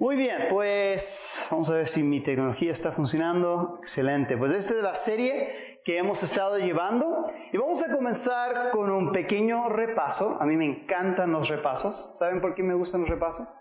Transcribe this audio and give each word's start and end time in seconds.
Muy 0.00 0.14
bien, 0.14 0.46
pues 0.50 1.02
vamos 1.50 1.68
a 1.70 1.74
ver 1.74 1.88
si 1.88 2.04
mi 2.04 2.22
tecnología 2.22 2.70
está 2.70 2.92
funcionando. 2.92 3.80
Excelente. 3.82 4.36
Pues 4.36 4.52
esta 4.52 4.74
es 4.74 4.80
la 4.80 4.94
serie 5.04 5.80
que 5.84 5.98
hemos 5.98 6.22
estado 6.22 6.56
llevando 6.56 7.26
y 7.52 7.56
vamos 7.56 7.82
a 7.82 7.92
comenzar 7.92 8.70
con 8.70 8.92
un 8.92 9.10
pequeño 9.10 9.68
repaso. 9.68 10.40
A 10.40 10.46
mí 10.46 10.56
me 10.56 10.66
encantan 10.66 11.32
los 11.32 11.48
repasos. 11.48 12.16
¿Saben 12.16 12.40
por 12.40 12.54
qué 12.54 12.62
me 12.62 12.74
gustan 12.74 13.00
los 13.00 13.10
repasos? 13.10 13.52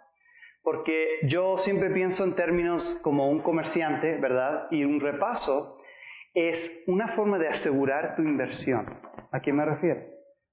Porque 0.61 1.21
yo 1.23 1.57
siempre 1.57 1.89
pienso 1.89 2.23
en 2.23 2.35
términos 2.35 2.99
como 3.01 3.31
un 3.31 3.41
comerciante, 3.41 4.19
¿verdad? 4.19 4.67
Y 4.69 4.83
un 4.83 4.99
repaso 4.99 5.79
es 6.35 6.83
una 6.85 7.15
forma 7.15 7.39
de 7.39 7.47
asegurar 7.47 8.15
tu 8.15 8.21
inversión. 8.21 8.85
¿A 9.31 9.41
qué 9.41 9.51
me 9.51 9.65
refiero? 9.65 10.01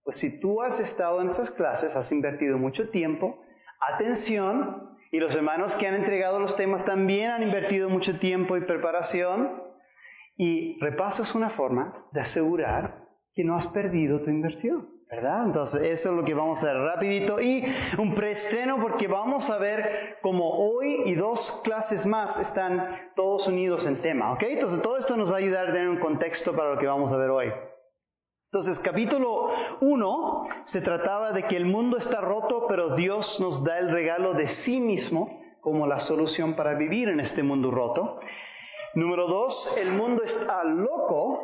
Pues 0.03 0.19
si 0.19 0.41
tú 0.41 0.63
has 0.63 0.81
estado 0.81 1.21
en 1.21 1.29
esas 1.29 1.51
clases, 1.51 1.95
has 1.95 2.11
invertido 2.11 2.57
mucho 2.57 2.89
tiempo, 2.89 3.39
atención, 3.93 4.94
y 5.15 5.21
los 5.21 5.33
hermanos 5.33 5.73
que 5.79 5.87
han 5.87 5.95
entregado 5.95 6.41
los 6.41 6.57
temas 6.57 6.85
también 6.85 7.31
han 7.31 7.45
invertido 7.45 7.89
mucho 7.89 8.19
tiempo 8.19 8.57
y 8.57 8.63
preparación. 8.63 9.63
Y 10.37 10.77
repaso 10.81 11.23
es 11.23 11.33
una 11.37 11.51
forma 11.51 12.09
de 12.11 12.21
asegurar 12.21 12.97
que 13.33 13.45
no 13.45 13.57
has 13.57 13.69
perdido 13.69 14.25
tu 14.25 14.31
inversión. 14.31 14.89
¿Verdad? 15.09 15.47
Entonces, 15.47 15.83
eso 15.83 16.11
es 16.11 16.17
lo 16.17 16.25
que 16.25 16.35
vamos 16.35 16.59
a 16.59 16.63
hacer 16.63 16.77
rapidito. 16.77 17.41
Y 17.41 17.65
un 17.97 18.17
preestreno 18.17 18.81
porque 18.81 19.07
vamos 19.07 19.49
a 19.49 19.59
ver 19.59 20.17
cómo 20.21 20.51
hoy 20.51 21.03
y 21.05 21.15
dos 21.15 21.61
clases 21.63 22.05
más 22.05 22.37
están 22.41 23.13
todos 23.15 23.47
unidos 23.47 23.87
en 23.87 24.03
tema. 24.03 24.33
¿Ok? 24.33 24.43
Entonces, 24.43 24.83
todo 24.83 24.99
esto 24.99 25.17
nos 25.17 25.31
va 25.31 25.35
a 25.35 25.39
ayudar 25.39 25.69
a 25.69 25.73
tener 25.73 25.91
un 25.91 26.01
contexto 26.01 26.57
para 26.57 26.75
lo 26.75 26.81
que 26.81 26.89
vamos 26.89 27.13
a 27.13 27.17
ver 27.17 27.31
hoy. 27.31 27.53
Entonces, 28.55 28.79
capítulo 28.85 29.49
1 29.81 30.45
se 30.67 30.81
trataba 30.81 31.33
de 31.33 31.43
que 31.49 31.57
el 31.57 31.67
mundo 31.67 31.97
está 31.97 32.21
roto, 32.21 32.67
pero 32.69 32.95
Dios 32.95 33.41
nos 33.41 33.65
da 33.65 33.81
el 33.81 33.91
regalo 33.91 34.33
de 34.35 34.47
sí 34.65 34.79
mismo 34.79 35.43
como 35.61 35.89
la 35.89 35.99
solución 36.03 36.55
para 36.55 36.75
vivir 36.75 37.09
en 37.09 37.19
este 37.19 37.43
mundo 37.43 37.73
roto. 37.73 38.21
Número 38.95 39.27
2, 39.27 39.75
el 39.79 39.91
mundo 39.95 40.23
está 40.23 40.63
loco 40.63 41.41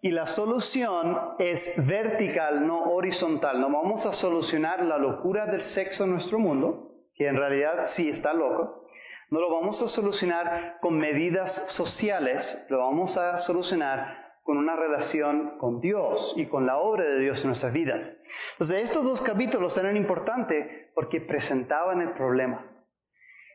y 0.00 0.12
la 0.12 0.28
solución 0.28 1.18
es 1.40 1.60
vertical, 1.88 2.68
no 2.68 2.92
horizontal. 2.92 3.60
No 3.60 3.72
vamos 3.72 4.06
a 4.06 4.12
solucionar 4.12 4.84
la 4.84 4.98
locura 4.98 5.46
del 5.46 5.64
sexo 5.74 6.04
en 6.04 6.12
nuestro 6.12 6.38
mundo, 6.38 6.92
que 7.16 7.26
en 7.26 7.34
realidad 7.34 7.88
sí 7.96 8.08
está 8.08 8.32
loco. 8.32 8.84
No 9.30 9.40
lo 9.40 9.50
vamos 9.50 9.82
a 9.82 9.88
solucionar 9.88 10.76
con 10.80 10.98
medidas 10.98 11.52
sociales, 11.74 12.64
lo 12.70 12.78
vamos 12.78 13.16
a 13.16 13.40
solucionar 13.40 14.21
con 14.42 14.58
una 14.58 14.76
relación 14.76 15.58
con 15.58 15.80
Dios 15.80 16.34
y 16.36 16.46
con 16.46 16.66
la 16.66 16.78
obra 16.78 17.04
de 17.04 17.20
Dios 17.20 17.40
en 17.40 17.48
nuestras 17.48 17.72
vidas. 17.72 18.16
Entonces, 18.52 18.84
estos 18.84 19.04
dos 19.04 19.22
capítulos 19.22 19.76
eran 19.76 19.96
importantes 19.96 20.90
porque 20.94 21.20
presentaban 21.20 22.00
el 22.00 22.12
problema. 22.12 22.66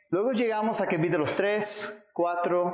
Luego 0.10 0.32
llegamos 0.32 0.80
a 0.80 0.88
capítulos 0.88 1.34
3, 1.36 2.10
4 2.14 2.74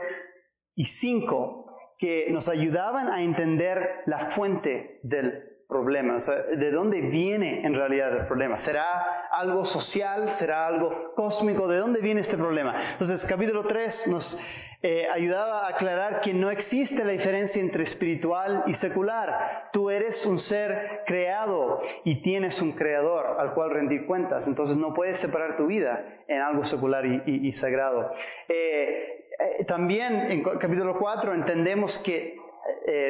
y 0.75 0.85
5, 0.85 1.77
que 1.97 2.29
nos 2.31 2.47
ayudaban 2.47 3.07
a 3.09 3.23
entender 3.23 4.01
la 4.05 4.31
fuente 4.35 4.99
del 5.03 5.52
problema, 5.67 6.17
de 6.55 6.71
dónde 6.71 7.01
viene 7.01 7.65
en 7.65 7.73
realidad 7.73 8.15
el 8.15 8.27
problema. 8.27 8.57
¿Será 8.59 9.29
algo 9.31 9.65
social? 9.65 10.35
¿Será 10.37 10.67
algo 10.67 11.13
cósmico? 11.15 11.67
¿De 11.67 11.77
dónde 11.77 12.01
viene 12.01 12.21
este 12.21 12.37
problema? 12.37 12.93
Entonces, 12.93 13.23
capítulo 13.27 13.65
3 13.65 14.07
nos 14.07 14.37
eh, 14.81 15.07
ayudaba 15.11 15.65
a 15.65 15.69
aclarar 15.69 16.21
que 16.21 16.33
no 16.33 16.51
existe 16.51 17.03
la 17.03 17.11
diferencia 17.11 17.61
entre 17.61 17.83
espiritual 17.83 18.63
y 18.67 18.73
secular. 18.75 19.69
Tú 19.71 19.89
eres 19.89 20.25
un 20.25 20.39
ser 20.39 21.03
creado 21.05 21.81
y 22.03 22.21
tienes 22.21 22.61
un 22.61 22.73
creador 22.73 23.39
al 23.39 23.53
cual 23.53 23.71
rendir 23.71 24.05
cuentas. 24.05 24.45
Entonces 24.47 24.77
no 24.77 24.93
puedes 24.93 25.19
separar 25.19 25.57
tu 25.57 25.67
vida 25.67 26.23
en 26.27 26.41
algo 26.41 26.65
secular 26.65 27.05
y, 27.05 27.51
sagrado. 27.53 28.11
Eh, 28.47 29.25
eh, 29.59 29.65
también 29.65 30.31
en 30.31 30.43
capítulo 30.43 30.97
4 30.99 31.33
entendemos 31.33 31.97
que 32.05 32.37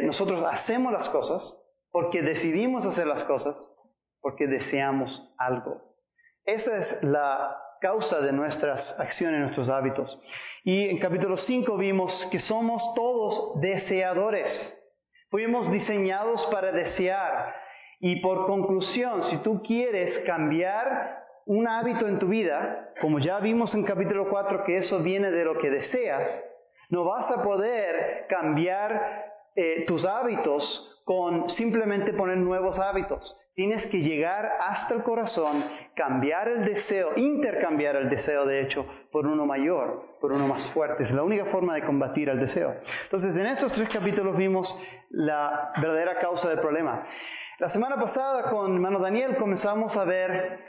nosotros 0.04 0.44
hacemos 0.52 0.92
las 0.92 1.10
cosas 1.10 1.63
porque 1.94 2.24
decidimos 2.24 2.84
hacer 2.88 3.06
las 3.06 3.24
cosas, 3.26 3.56
porque 4.20 4.48
deseamos 4.48 5.32
algo. 5.38 5.80
Esa 6.44 6.76
es 6.78 7.04
la 7.04 7.56
causa 7.80 8.20
de 8.20 8.32
nuestras 8.32 9.00
acciones, 9.00 9.42
nuestros 9.42 9.70
hábitos. 9.70 10.20
Y 10.64 10.90
en 10.90 10.98
capítulo 10.98 11.38
5 11.38 11.78
vimos 11.78 12.12
que 12.32 12.40
somos 12.40 12.82
todos 12.96 13.62
deseadores. 13.62 14.50
Fuimos 15.30 15.72
diseñados 15.72 16.44
para 16.52 16.72
desear. 16.72 17.54
Y 18.00 18.22
por 18.22 18.48
conclusión, 18.48 19.24
si 19.26 19.44
tú 19.44 19.62
quieres 19.62 20.18
cambiar 20.26 21.24
un 21.46 21.68
hábito 21.68 22.08
en 22.08 22.18
tu 22.18 22.28
vida, 22.28 22.90
como 23.02 23.20
ya 23.20 23.40
vimos 23.40 23.72
en 23.76 23.84
capítulo 23.84 24.30
4 24.30 24.64
que 24.64 24.78
eso 24.78 25.04
viene 25.04 25.30
de 25.30 25.46
lo 25.46 25.60
que 25.60 25.70
deseas, 25.70 26.28
no 26.90 27.06
vas 27.06 27.30
a 27.30 27.44
poder 27.44 28.26
cambiar 28.30 29.26
eh, 29.56 29.86
tus 29.86 30.04
hábitos 30.06 30.90
con 31.04 31.50
simplemente 31.52 32.14
poner 32.14 32.38
nuevos 32.38 32.80
hábitos. 32.80 33.38
Tienes 33.56 33.86
que 33.92 34.00
llegar 34.00 34.50
hasta 34.62 34.96
el 34.96 35.04
corazón, 35.04 35.64
cambiar 35.96 36.48
el 36.48 36.66
deseo, 36.66 37.10
intercambiar 37.18 37.96
el 37.96 38.10
deseo, 38.10 38.46
de 38.46 38.62
hecho, 38.62 38.86
por 39.12 39.28
uno 39.28 39.46
mayor, 39.46 40.18
por 40.20 40.32
uno 40.32 40.48
más 40.48 40.72
fuerte. 40.74 41.04
Es 41.04 41.12
la 41.12 41.24
única 41.24 41.46
forma 41.46 41.76
de 41.76 41.84
combatir 41.84 42.30
el 42.30 42.40
deseo. 42.40 42.74
Entonces, 43.04 43.36
en 43.36 43.46
estos 43.46 43.74
tres 43.74 43.90
capítulos 43.94 44.36
vimos 44.38 44.76
la 45.10 45.72
verdadera 45.76 46.20
causa 46.20 46.50
del 46.50 46.60
problema. 46.60 47.06
La 47.60 47.70
semana 47.70 47.98
pasada 47.98 48.50
con 48.50 48.74
hermano 48.74 49.00
Daniel 49.00 49.36
comenzamos 49.38 49.96
a 49.96 50.06
ver, 50.06 50.60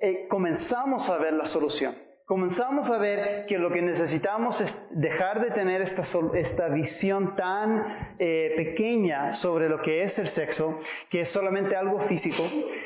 eh, 0.00 0.26
comenzamos 0.28 1.08
a 1.08 1.18
ver 1.18 1.34
la 1.34 1.46
solución 1.46 2.05
comenzamos 2.26 2.90
a 2.90 2.98
ver 2.98 3.46
que 3.46 3.56
lo 3.56 3.70
que 3.70 3.80
necesitamos 3.80 4.60
es 4.60 4.88
dejar 4.90 5.40
de 5.40 5.52
tener 5.52 5.80
esta, 5.82 6.02
esta 6.34 6.68
visión 6.68 7.36
tan 7.36 8.14
eh, 8.18 8.52
pequeña 8.56 9.32
sobre 9.34 9.68
lo 9.68 9.80
que 9.80 10.02
es 10.02 10.18
el 10.18 10.28
sexo, 10.28 10.80
que 11.08 11.20
es 11.22 11.32
solamente 11.32 11.76
algo 11.76 12.00
físico, 12.08 12.42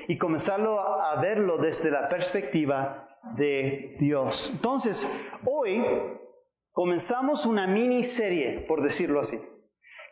y 0.06 0.18
comenzarlo 0.18 0.78
a, 0.78 1.12
a 1.12 1.20
verlo 1.20 1.56
desde 1.56 1.90
la 1.90 2.08
perspectiva 2.08 3.08
de 3.36 3.96
Dios. 3.98 4.50
Entonces, 4.52 4.96
hoy 5.46 5.82
comenzamos 6.72 7.44
una 7.46 7.66
miniserie, 7.66 8.66
por 8.68 8.82
decirlo 8.82 9.20
así. 9.20 9.38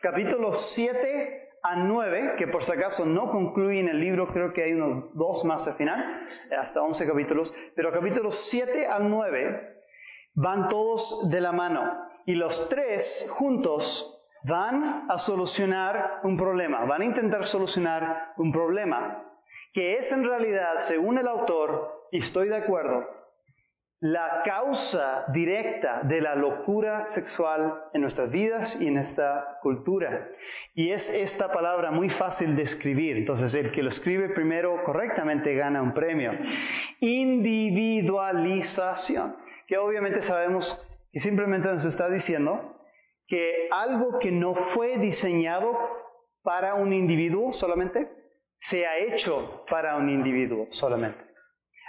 Capítulo 0.01 0.55
7 0.75 1.48
a 1.63 1.77
9, 1.77 2.35
que 2.37 2.49
por 2.49 2.65
si 2.65 2.73
acaso 2.73 3.05
no 3.05 3.31
concluyen 3.31 3.89
el 3.89 4.01
libro, 4.01 4.29
creo 4.29 4.53
que 4.53 4.65
hay 4.65 4.73
unos 4.73 5.15
dos 5.15 5.45
más 5.45 5.67
al 5.67 5.75
final, 5.75 6.27
hasta 6.59 6.83
11 6.83 7.07
capítulos, 7.07 7.53
pero 7.75 7.93
capítulos 7.93 8.49
7 8.51 8.87
al 8.87 9.11
9 9.11 9.77
van 10.35 10.69
todos 10.69 11.29
de 11.31 11.41
la 11.41 11.53
mano 11.53 12.09
y 12.27 12.35
los 12.35 12.69
tres 12.69 13.05
juntos 13.39 14.15
van 14.45 15.07
a 15.11 15.19
solucionar 15.19 16.21
un 16.23 16.37
problema, 16.37 16.85
van 16.85 17.03
a 17.03 17.07
intentar 17.07 17.45
solucionar 17.47 18.33
un 18.37 18.53
problema 18.53 19.25
que 19.73 19.99
es 19.99 20.11
en 20.13 20.25
realidad, 20.25 20.89
según 20.89 21.19
el 21.19 21.29
autor, 21.29 22.07
y 22.11 22.19
estoy 22.19 22.49
de 22.49 22.57
acuerdo, 22.57 23.07
la 24.01 24.43
causa 24.45 25.25
directa 25.33 26.03
de 26.05 26.21
la 26.21 26.37
locura 26.37 27.09
sexual 27.09 27.83
en 27.93 28.03
nuestras 28.03 28.31
vidas 28.31 28.81
y 28.81 28.87
en 28.87 28.99
esta 28.99 29.59
cultura. 29.61 30.29
Y 30.75 30.93
es 30.93 31.03
esta 31.09 31.51
palabra 31.51 31.91
muy 31.91 32.09
fácil 32.11 32.55
de 32.55 32.63
escribir. 32.63 33.17
Entonces, 33.17 33.53
el 33.55 33.73
que 33.73 33.83
lo 33.83 33.89
escribe 33.89 34.29
primero 34.29 34.85
correctamente 34.85 35.53
gana 35.55 35.83
un 35.83 35.95
premio. 35.95 36.31
Individualización. 37.01 39.35
Que 39.67 39.79
obviamente 39.79 40.23
sabemos 40.23 40.65
que 41.13 41.19
simplemente 41.21 41.67
nos 41.69 41.85
está 41.85 42.09
diciendo 42.09 42.77
que 43.27 43.69
algo 43.73 44.21
que 44.21 44.31
no 44.31 44.55
fue 44.75 44.97
diseñado 44.99 45.77
para 46.43 46.75
un 46.75 46.93
individuo 46.93 47.53
solamente, 47.53 48.09
se 48.71 48.87
ha 48.87 48.97
hecho 48.99 49.65
para 49.69 49.97
un 49.97 50.09
individuo 50.09 50.69
solamente. 50.71 51.28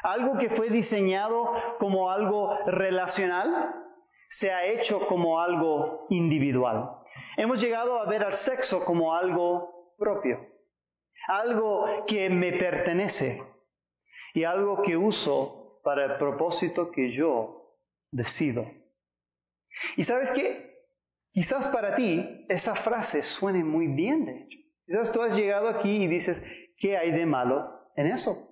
Algo 0.04 0.38
que 0.38 0.50
fue 0.52 0.70
diseñado 0.70 1.52
como 1.80 2.10
algo 2.10 2.58
relacional 2.66 3.76
se 4.40 4.52
ha 4.52 4.66
hecho 4.66 5.06
como 5.08 5.40
algo 5.40 6.06
individual. 6.10 6.92
Hemos 7.38 7.60
llegado 7.60 8.00
a 8.00 8.06
ver 8.06 8.24
al 8.24 8.38
sexo 8.40 8.84
como 8.86 9.16
algo 9.16 9.94
propio, 9.98 10.40
algo 11.28 12.06
que 12.08 12.30
me 12.30 12.54
pertenece 12.54 13.42
y 14.34 14.44
algo 14.44 14.82
que 14.84 14.96
uso 14.96 15.80
para 15.84 16.06
el 16.06 16.18
propósito 16.18 16.92
que 16.92 17.12
yo 17.12 17.76
decido. 18.12 18.66
Y 19.98 20.04
sabes 20.06 20.32
qué? 20.32 20.70
Quizás 21.32 21.68
para 21.68 21.96
ti 21.96 22.46
esa 22.50 22.76
frase 22.76 23.24
suene 23.40 23.64
muy 23.64 23.88
bien, 23.88 24.26
de 24.26 24.44
hecho. 24.44 24.58
Quizás 24.86 25.12
tú 25.12 25.22
has 25.22 25.36
llegado 25.36 25.70
aquí 25.70 26.04
y 26.04 26.08
dices, 26.08 26.42
¿qué 26.78 26.98
hay 26.98 27.12
de 27.12 27.26
malo 27.26 27.70
en 27.96 28.08
eso? 28.08 28.49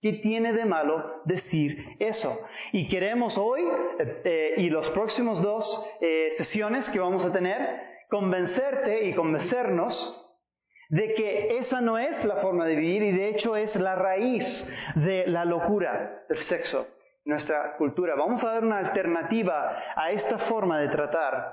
¿Qué 0.00 0.12
tiene 0.22 0.52
de 0.52 0.64
malo 0.64 1.22
decir 1.24 1.96
eso? 1.98 2.32
Y 2.72 2.88
queremos 2.88 3.36
hoy 3.36 3.62
eh, 3.98 4.22
eh, 4.24 4.54
y 4.58 4.70
los 4.70 4.88
próximos 4.90 5.42
dos 5.42 5.64
eh, 6.00 6.30
sesiones 6.36 6.88
que 6.90 7.00
vamos 7.00 7.24
a 7.24 7.32
tener, 7.32 7.58
convencerte 8.08 9.06
y 9.06 9.14
convencernos 9.14 10.24
de 10.90 11.14
que 11.14 11.58
esa 11.58 11.80
no 11.80 11.98
es 11.98 12.24
la 12.24 12.36
forma 12.36 12.64
de 12.66 12.76
vivir 12.76 13.02
y 13.02 13.10
de 13.12 13.30
hecho 13.30 13.56
es 13.56 13.74
la 13.74 13.96
raíz 13.96 14.44
de 14.94 15.26
la 15.26 15.44
locura 15.44 16.22
del 16.28 16.38
sexo 16.44 16.86
nuestra 17.24 17.76
cultura. 17.76 18.14
Vamos 18.14 18.42
a 18.42 18.52
dar 18.52 18.64
una 18.64 18.78
alternativa 18.78 19.82
a 19.94 20.12
esta 20.12 20.38
forma 20.48 20.80
de 20.80 20.88
tratar 20.88 21.52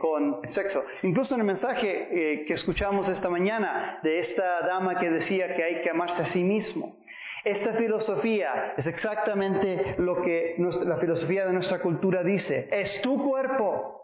con 0.00 0.40
sexo. 0.48 0.82
Incluso 1.04 1.34
en 1.34 1.40
el 1.42 1.46
mensaje 1.46 2.44
que 2.48 2.52
escuchamos 2.52 3.08
esta 3.08 3.30
mañana 3.30 4.00
de 4.02 4.18
esta 4.18 4.66
dama 4.66 4.98
que 4.98 5.08
decía 5.08 5.54
que 5.54 5.62
hay 5.62 5.82
que 5.82 5.90
amarse 5.90 6.22
a 6.22 6.32
sí 6.32 6.42
mismo. 6.42 6.96
Esta 7.44 7.74
filosofía 7.74 8.74
es 8.76 8.86
exactamente 8.86 9.94
lo 9.98 10.20
que 10.22 10.56
la 10.84 10.96
filosofía 10.96 11.46
de 11.46 11.52
nuestra 11.52 11.80
cultura 11.80 12.22
dice. 12.22 12.68
Es 12.70 13.00
tu 13.02 13.22
cuerpo. 13.24 13.98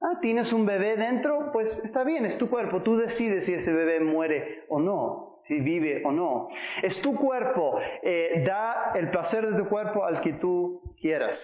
Ah, 0.00 0.18
¿Tienes 0.20 0.52
un 0.52 0.64
bebé 0.64 0.96
dentro? 0.96 1.50
Pues 1.52 1.68
está 1.84 2.04
bien, 2.04 2.24
es 2.24 2.38
tu 2.38 2.48
cuerpo. 2.48 2.82
Tú 2.82 2.96
decides 2.96 3.44
si 3.46 3.54
ese 3.54 3.72
bebé 3.72 4.00
muere 4.00 4.64
o 4.68 4.78
no, 4.78 5.40
si 5.48 5.60
vive 5.60 6.02
o 6.04 6.12
no. 6.12 6.48
Es 6.82 7.00
tu 7.02 7.16
cuerpo. 7.16 7.78
Eh, 8.02 8.44
da 8.46 8.92
el 8.94 9.10
placer 9.10 9.50
de 9.50 9.58
tu 9.58 9.68
cuerpo 9.68 10.04
al 10.04 10.20
que 10.20 10.34
tú 10.34 10.82
quieras. 11.00 11.38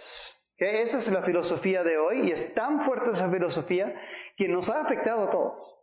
Esa 0.56 0.98
es 0.98 1.08
la 1.08 1.22
filosofía 1.22 1.82
de 1.82 1.98
hoy 1.98 2.28
y 2.28 2.30
es 2.30 2.54
tan 2.54 2.84
fuerte 2.84 3.10
esa 3.10 3.28
filosofía 3.28 3.92
que 4.36 4.48
nos 4.48 4.68
ha 4.68 4.82
afectado 4.82 5.24
a 5.24 5.30
todos. 5.30 5.74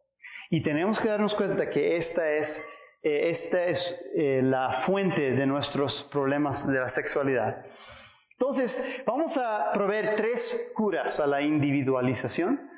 Y 0.49 0.63
tenemos 0.63 0.99
que 0.99 1.09
darnos 1.09 1.35
cuenta 1.35 1.69
que 1.69 1.97
esta 1.97 2.29
es, 2.31 2.47
eh, 3.03 3.31
esta 3.31 3.65
es 3.65 3.99
eh, 4.15 4.41
la 4.43 4.83
fuente 4.85 5.31
de 5.31 5.45
nuestros 5.45 6.07
problemas 6.11 6.65
de 6.67 6.79
la 6.79 6.89
sexualidad. 6.89 7.65
Entonces, 8.33 9.03
vamos 9.05 9.35
a 9.37 9.71
proveer 9.73 10.15
tres 10.15 10.71
curas 10.75 11.19
a 11.19 11.27
la 11.27 11.41
individualización. 11.41 12.69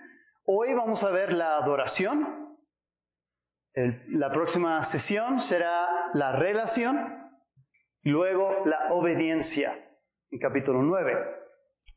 Hoy 0.45 0.73
vamos 0.73 1.03
a 1.03 1.09
ver 1.09 1.33
la 1.33 1.57
adoración. 1.57 2.57
la 4.09 4.29
próxima 4.31 4.83
sesión 4.91 5.41
será 5.41 5.87
la 6.13 6.33
relación. 6.33 7.31
Luego 8.03 8.65
la 8.65 8.93
obediencia, 8.93 9.73
en 10.31 10.39
capítulo 10.39 10.81
9. 10.81 11.42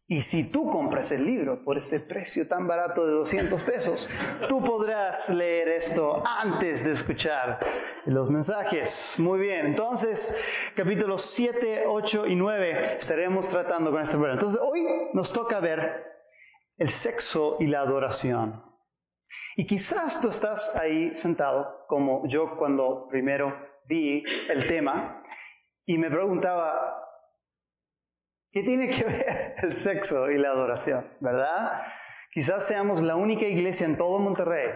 Y 0.09 0.23
si 0.23 0.51
tú 0.53 0.71
compras 0.71 1.11
el 1.11 1.25
libro 1.25 1.65
por 1.65 1.79
ese 1.79 1.99
precio 1.99 2.47
tan 2.47 2.69
barato 2.69 3.05
de 3.05 3.13
200 3.13 3.61
pesos, 3.63 4.09
tú 4.49 4.63
podrás 4.63 5.29
leer 5.31 5.69
esto 5.69 6.23
antes 6.25 6.85
de 6.85 6.93
escuchar 6.93 7.59
los 8.05 8.31
mensajes. 8.31 8.89
Muy 9.19 9.41
bien, 9.41 9.67
entonces 9.67 10.21
capítulos 10.77 11.33
7, 11.35 11.87
8 11.89 12.27
y 12.29 12.37
9 12.37 12.99
estaremos 12.99 13.49
tratando 13.49 13.91
con 13.91 14.03
este 14.03 14.13
problema. 14.13 14.35
Entonces 14.35 14.61
hoy 14.63 14.87
nos 15.13 15.33
toca 15.33 15.59
ver 15.59 16.05
el 16.79 16.91
sexo 17.03 17.57
y 17.59 17.67
la 17.67 17.81
adoración. 17.81 18.63
Y 19.57 19.67
quizás 19.67 20.21
tú 20.21 20.29
estás 20.29 20.61
ahí 20.77 21.17
sentado, 21.17 21.85
como 21.89 22.29
yo 22.29 22.57
cuando 22.59 23.09
primero 23.09 23.53
vi 23.89 24.23
el 24.51 24.69
tema, 24.69 25.25
y 25.85 25.99
me 25.99 26.11
preguntaba, 26.11 27.06
¿Qué 28.53 28.63
tiene 28.63 28.89
que 28.89 29.05
ver 29.07 29.55
el 29.63 29.83
sexo 29.83 30.31
y 30.31 30.39
la 30.39 30.51
adoración? 30.51 31.07
¿Verdad? 31.21 31.83
Quizás 32.33 32.67
seamos 32.69 33.01
la 33.01 33.17
única 33.17 33.47
iglesia 33.47 33.87
en 33.87 33.97
todo 33.97 34.19
Monterrey 34.19 34.71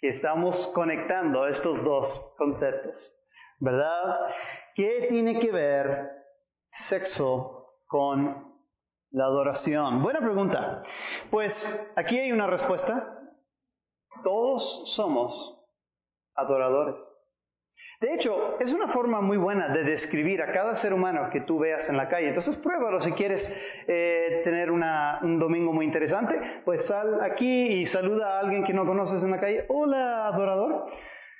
que 0.00 0.10
estamos 0.10 0.72
conectando 0.74 1.46
estos 1.46 1.82
dos 1.82 2.34
conceptos. 2.36 2.94
¿Verdad? 3.58 4.28
¿Qué 4.74 5.06
tiene 5.08 5.40
que 5.40 5.50
ver 5.50 6.10
sexo 6.88 7.78
con 7.86 8.52
la 9.10 9.24
adoración? 9.24 10.02
Buena 10.02 10.20
pregunta. 10.20 10.82
Pues 11.30 11.52
aquí 11.96 12.18
hay 12.18 12.32
una 12.32 12.46
respuesta. 12.46 13.18
Todos 14.22 14.94
somos 14.94 15.64
adoradores. 16.34 16.96
De 18.04 18.12
hecho, 18.12 18.58
es 18.60 18.70
una 18.70 18.88
forma 18.88 19.22
muy 19.22 19.38
buena 19.38 19.68
de 19.68 19.82
describir 19.82 20.42
a 20.42 20.52
cada 20.52 20.76
ser 20.76 20.92
humano 20.92 21.30
que 21.32 21.40
tú 21.40 21.58
veas 21.58 21.88
en 21.88 21.96
la 21.96 22.06
calle. 22.06 22.28
Entonces 22.28 22.58
pruébalo 22.58 23.00
si 23.00 23.12
quieres 23.12 23.40
eh, 23.88 24.42
tener 24.44 24.70
un 24.70 25.38
domingo 25.38 25.72
muy 25.72 25.86
interesante. 25.86 26.38
Pues 26.66 26.84
sal 26.84 27.22
aquí 27.22 27.48
y 27.48 27.86
saluda 27.86 28.36
a 28.36 28.40
alguien 28.40 28.62
que 28.64 28.74
no 28.74 28.84
conoces 28.84 29.22
en 29.22 29.30
la 29.30 29.40
calle. 29.40 29.64
Hola, 29.68 30.26
adorador. 30.26 30.84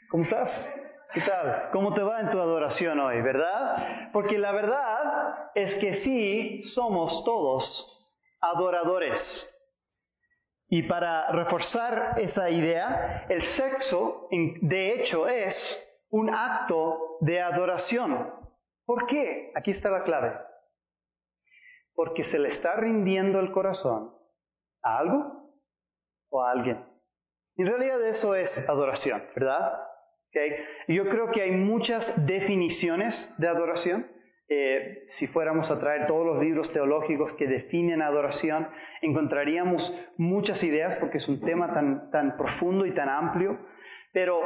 ¿Cómo 0.08 0.24
estás? 0.24 0.48
¿Qué 1.12 1.20
tal? 1.20 1.68
¿Cómo 1.70 1.92
te 1.92 2.02
va 2.02 2.20
en 2.20 2.30
tu 2.30 2.40
adoración 2.40 2.98
hoy, 2.98 3.20
verdad? 3.20 4.08
Porque 4.14 4.38
la 4.38 4.52
verdad 4.52 5.50
es 5.54 5.74
que 5.82 5.96
sí 5.96 6.62
somos 6.74 7.24
todos 7.26 8.08
adoradores. 8.40 9.18
Y 10.70 10.84
para 10.84 11.30
reforzar 11.30 12.14
esa 12.22 12.48
idea, 12.48 13.26
el 13.28 13.42
sexo, 13.54 14.28
de 14.30 14.94
hecho, 14.94 15.28
es 15.28 15.54
un 16.14 16.32
acto 16.32 17.16
de 17.22 17.40
adoración. 17.40 18.30
¿Por 18.86 19.08
qué? 19.08 19.50
Aquí 19.56 19.72
está 19.72 19.90
la 19.90 20.04
clave. 20.04 20.32
Porque 21.96 22.22
se 22.22 22.38
le 22.38 22.50
está 22.50 22.76
rindiendo 22.76 23.40
el 23.40 23.50
corazón 23.50 24.14
a 24.84 24.98
algo 24.98 25.50
o 26.30 26.40
a 26.40 26.52
alguien. 26.52 26.84
En 27.56 27.66
realidad 27.66 28.00
eso 28.06 28.36
es 28.36 28.48
adoración, 28.68 29.24
¿verdad? 29.34 29.72
Yo 30.86 31.08
creo 31.08 31.32
que 31.32 31.42
hay 31.42 31.50
muchas 31.50 32.04
definiciones 32.24 33.12
de 33.38 33.48
adoración. 33.48 34.06
Eh, 34.48 35.06
si 35.18 35.26
fuéramos 35.26 35.68
a 35.68 35.80
traer 35.80 36.06
todos 36.06 36.24
los 36.24 36.38
libros 36.38 36.72
teológicos 36.72 37.32
que 37.32 37.48
definen 37.48 38.02
adoración, 38.02 38.68
encontraríamos 39.02 39.82
muchas 40.16 40.62
ideas 40.62 40.96
porque 41.00 41.18
es 41.18 41.26
un 41.26 41.40
tema 41.40 41.74
tan, 41.74 42.08
tan 42.12 42.36
profundo 42.36 42.86
y 42.86 42.94
tan 42.94 43.08
amplio. 43.08 43.58
Pero 44.12 44.40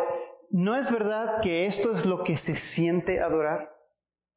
¿no 0.51 0.77
es 0.77 0.91
verdad 0.91 1.41
que 1.43 1.67
esto 1.67 1.97
es 1.97 2.07
lo 2.07 2.25
que 2.25 2.37
se 2.39 2.57
siente 2.75 3.21
adorar? 3.21 3.71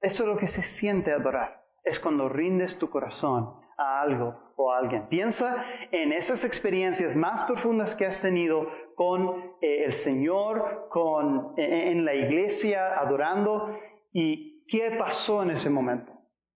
Eso 0.02 0.24
es 0.24 0.30
lo 0.30 0.38
que 0.38 0.48
se 0.48 0.64
siente 0.80 1.12
adorar. 1.12 1.62
Es 1.84 2.00
cuando 2.00 2.30
rindes 2.30 2.78
tu 2.80 2.90
corazón 2.90 3.54
a 3.78 4.02
algo 4.02 4.54
o 4.56 4.72
a 4.72 4.80
alguien. 4.80 5.08
Piensa 5.08 5.66
en 5.92 6.12
esas 6.12 6.44
experiencias 6.44 7.16
más 7.16 7.44
profundas 7.50 7.96
que 7.96 8.06
has 8.06 8.22
tenido 8.22 8.68
con 8.96 9.56
eh, 9.62 9.86
el 9.86 9.94
Señor, 10.04 10.88
con, 10.90 11.54
eh, 11.58 11.92
en 11.92 12.06
la 12.06 12.14
iglesia, 12.14 13.00
adorando, 13.00 13.78
y 14.12 14.66
qué 14.68 14.96
pasó 14.98 15.44
en 15.44 15.52
ese 15.52 15.70
momento. 15.70 16.12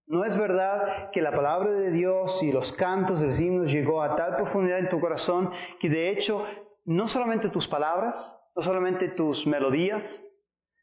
¿No 0.07 0.24
es 0.24 0.38
verdad 0.38 1.10
que 1.12 1.22
la 1.22 1.31
palabra 1.31 1.72
de 1.72 1.92
Dios 1.92 2.42
y 2.44 2.52
los 2.52 2.72
cantos, 2.74 3.19
los 3.22 3.40
himnos 3.40 3.72
llegó 3.72 4.04
a 4.04 4.16
tal 4.16 4.36
profundidad 4.36 4.80
en 4.80 4.90
tu 4.90 5.00
corazón 5.00 5.50
que 5.80 5.90
de 5.90 6.12
hecho 6.12 6.46
no 6.86 7.07
solamente 7.07 7.50
tus 7.50 7.68
palabras, 7.68 8.16
no 8.56 8.63
solamente 8.63 9.10
tus 9.10 9.46
melodías, 9.46 10.04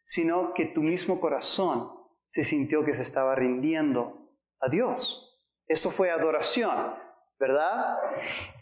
sino 0.04 0.52
que 0.54 0.66
tu 0.66 0.82
mismo 0.82 1.20
corazón 1.20 1.90
se 2.28 2.44
sintió 2.44 2.84
que 2.84 2.94
se 2.94 3.02
estaba 3.02 3.34
rindiendo 3.34 4.28
a 4.60 4.68
Dios. 4.68 5.28
Eso 5.66 5.90
fue 5.92 6.10
adoración, 6.10 6.94
¿verdad? 7.38 7.96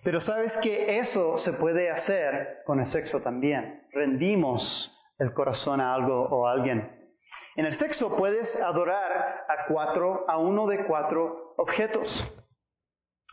Pero 0.05 0.21
sabes 0.21 0.57
que 0.63 0.99
eso 0.99 1.39
se 1.39 1.53
puede 1.55 1.91
hacer 1.91 2.63
con 2.65 2.81
el 2.81 2.87
sexo 2.87 3.21
también. 3.21 3.87
Rendimos 3.93 4.97
el 5.19 5.33
corazón 5.35 5.81
a 5.81 5.95
algo 5.95 6.23
o 6.23 6.47
a 6.47 6.53
alguien. 6.53 6.97
En 7.57 7.67
el 7.67 7.77
sexo 7.79 8.17
puedes 8.17 8.55
adorar 8.63 9.45
a 9.49 9.67
cuatro, 9.67 10.25
a 10.29 10.39
uno 10.39 10.67
de 10.67 10.87
cuatro 10.87 11.55
objetos. 11.57 12.07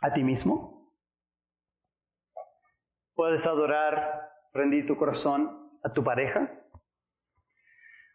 A 0.02 0.12
ti 0.12 0.22
mismo. 0.22 0.92
Puedes 3.14 3.44
adorar, 3.46 4.30
rendir 4.52 4.86
tu 4.86 4.96
corazón 4.96 5.67
a 5.84 5.92
tu 5.92 6.02
pareja. 6.02 6.50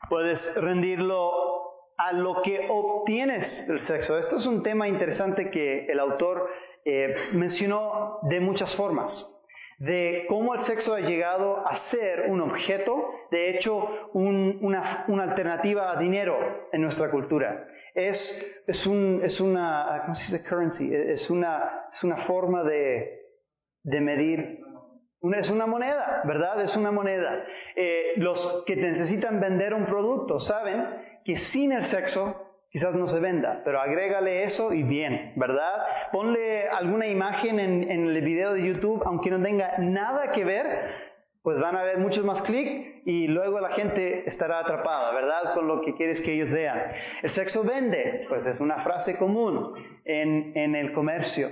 Puedes 0.09 0.39
rendirlo 0.55 1.31
a 1.97 2.11
lo 2.11 2.41
que 2.41 2.67
obtienes 2.69 3.67
del 3.67 3.79
sexo. 3.81 4.17
Esto 4.17 4.37
es 4.37 4.45
un 4.45 4.63
tema 4.63 4.87
interesante 4.87 5.49
que 5.49 5.85
el 5.85 5.99
autor 5.99 6.49
eh, 6.85 7.15
mencionó 7.33 8.19
de 8.23 8.39
muchas 8.39 8.75
formas, 8.75 9.11
de 9.79 10.25
cómo 10.27 10.55
el 10.55 10.65
sexo 10.65 10.93
ha 10.93 10.99
llegado 10.99 11.65
a 11.65 11.77
ser 11.91 12.29
un 12.29 12.41
objeto, 12.41 13.09
de 13.31 13.51
hecho, 13.51 14.09
una, 14.13 15.05
alternativa 15.05 15.91
a 15.91 15.99
dinero 15.99 16.67
en 16.71 16.81
nuestra 16.81 17.09
cultura. 17.09 17.67
Es, 17.95 18.17
es, 18.67 18.85
un, 18.87 19.21
es 19.23 19.39
una, 19.39 20.01
¿cómo 20.03 20.15
se 20.15 20.33
dice 20.33 20.49
currency? 20.49 20.93
Es 20.93 21.29
una, 21.29 21.87
forma 22.27 22.63
de 22.63 23.19
medir 23.83 24.59
es 25.31 25.49
una 25.49 25.65
moneda, 25.65 26.21
¿verdad? 26.25 26.61
Es 26.61 26.75
una 26.75 26.91
moneda. 26.91 27.45
Eh, 27.75 28.13
los 28.17 28.63
que 28.65 28.75
necesitan 28.75 29.39
vender 29.39 29.73
un 29.73 29.85
producto 29.85 30.39
saben 30.41 30.83
que 31.23 31.37
sin 31.37 31.71
el 31.71 31.85
sexo 31.85 32.49
quizás 32.69 32.93
no 32.93 33.07
se 33.07 33.19
venda, 33.19 33.61
pero 33.63 33.79
agrégale 33.79 34.43
eso 34.43 34.73
y 34.73 34.83
bien, 34.83 35.33
¿verdad? 35.37 35.85
Ponle 36.11 36.67
alguna 36.67 37.07
imagen 37.07 37.59
en, 37.59 37.89
el 37.89 38.21
video 38.21 38.53
de 38.53 38.63
YouTube, 38.65 39.01
aunque 39.05 39.29
no 39.29 39.41
tenga 39.41 39.77
nada 39.77 40.31
que 40.31 40.43
ver, 40.43 40.65
pues 41.41 41.59
van 41.59 41.75
a 41.75 41.81
haber 41.81 41.99
muchos 41.99 42.25
más 42.25 42.41
clics 42.41 43.03
y 43.05 43.27
luego 43.27 43.59
la 43.61 43.69
gente 43.69 44.27
estará 44.27 44.59
atrapada, 44.59 45.13
¿verdad? 45.13 45.53
Con 45.53 45.67
lo 45.67 45.81
que 45.81 45.93
quieres 45.93 46.19
que 46.21 46.33
ellos 46.33 46.51
vean. 46.51 46.81
El 47.21 47.29
sexo 47.29 47.63
vende, 47.63 48.25
pues 48.27 48.45
es 48.45 48.59
una 48.59 48.83
frase 48.83 49.17
común 49.17 49.73
en 50.03 50.75
el 50.75 50.91
comercio. 50.93 51.47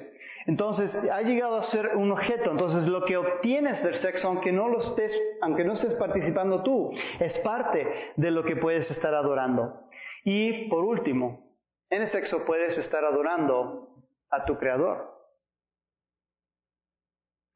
Entonces, 0.47 0.93
ha 1.11 1.21
llegado 1.21 1.57
a 1.57 1.63
ser 1.63 1.95
un 1.95 2.11
objeto. 2.11 2.51
Entonces, 2.51 2.87
lo 2.87 3.05
que 3.05 3.17
obtienes 3.17 3.83
del 3.83 3.95
sexo, 3.95 4.27
aunque 4.27 4.51
no 4.51 4.67
lo 4.67 4.79
estés, 4.79 5.13
aunque 5.41 5.63
no 5.63 5.73
estés 5.73 5.93
participando 5.95 6.63
tú, 6.63 6.91
es 7.19 7.37
parte 7.39 8.13
de 8.15 8.31
lo 8.31 8.43
que 8.43 8.55
puedes 8.55 8.89
estar 8.91 9.13
adorando. 9.13 9.81
Y 10.23 10.69
por 10.69 10.83
último, 10.83 11.49
En 11.93 12.03
el 12.03 12.09
sexo 12.09 12.45
puedes 12.45 12.77
estar 12.77 13.03
adorando 13.03 13.89
a 14.29 14.45
tu 14.45 14.57
creador. 14.57 14.97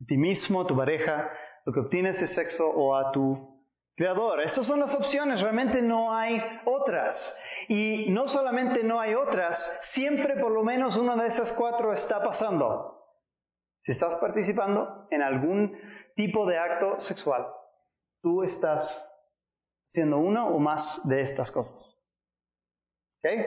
A 0.01 0.05
ti 0.05 0.17
mismo, 0.17 0.59
a 0.59 0.67
tu 0.67 0.75
pareja, 0.75 1.31
lo 1.65 1.71
que 1.71 1.79
obtienes 1.79 2.21
es 2.21 2.35
sexo 2.35 2.67
o 2.67 2.97
a 2.97 3.13
tu 3.13 3.54
creador. 3.95 4.41
Estas 4.41 4.67
son 4.67 4.79
las 4.79 4.93
opciones, 4.93 5.41
realmente 5.41 5.81
no 5.81 6.13
hay 6.13 6.41
otras. 6.65 7.15
Y 7.67 8.09
no 8.11 8.27
solamente 8.27 8.83
no 8.83 8.99
hay 8.99 9.15
otras, 9.15 9.57
siempre 9.93 10.35
por 10.37 10.51
lo 10.51 10.63
menos 10.63 10.95
una 10.97 11.15
de 11.15 11.29
esas 11.29 11.51
cuatro 11.53 11.93
está 11.93 12.21
pasando. 12.23 12.91
Si 13.83 13.91
estás 13.91 14.15
participando 14.15 15.07
en 15.11 15.21
algún 15.21 15.77
tipo 16.15 16.45
de 16.45 16.57
acto 16.57 16.99
sexual, 17.01 17.45
tú 18.21 18.43
estás 18.43 18.81
haciendo 19.89 20.17
una 20.17 20.45
o 20.47 20.59
más 20.59 21.01
de 21.07 21.21
estas 21.21 21.51
cosas. 21.51 21.95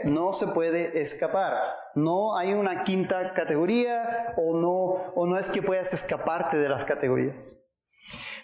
No 0.05 0.33
se 0.33 0.49
puede 0.49 1.03
escapar. 1.03 1.55
No 1.95 2.37
hay 2.37 2.53
una 2.53 2.83
quinta 2.83 3.33
categoría 3.33 4.35
o 4.37 4.57
no, 4.57 5.13
o 5.15 5.27
no 5.27 5.39
es 5.39 5.49
que 5.51 5.63
puedas 5.63 5.93
escaparte 5.93 6.57
de 6.57 6.69
las 6.69 6.85
categorías. 6.85 7.39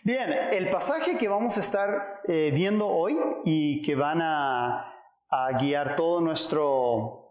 Bien, 0.07 0.31
el 0.31 0.69
pasaje 0.69 1.17
que 1.17 1.29
vamos 1.29 1.57
a 1.57 1.61
estar 1.65 2.21
eh, 2.29 2.51
viendo 2.53 2.87
hoy 2.87 3.17
y 3.47 3.81
que 3.81 3.95
van 3.95 4.21
a, 4.21 4.91
guiar 5.59 5.97
todo 5.97 6.21
nuestro, 6.21 7.31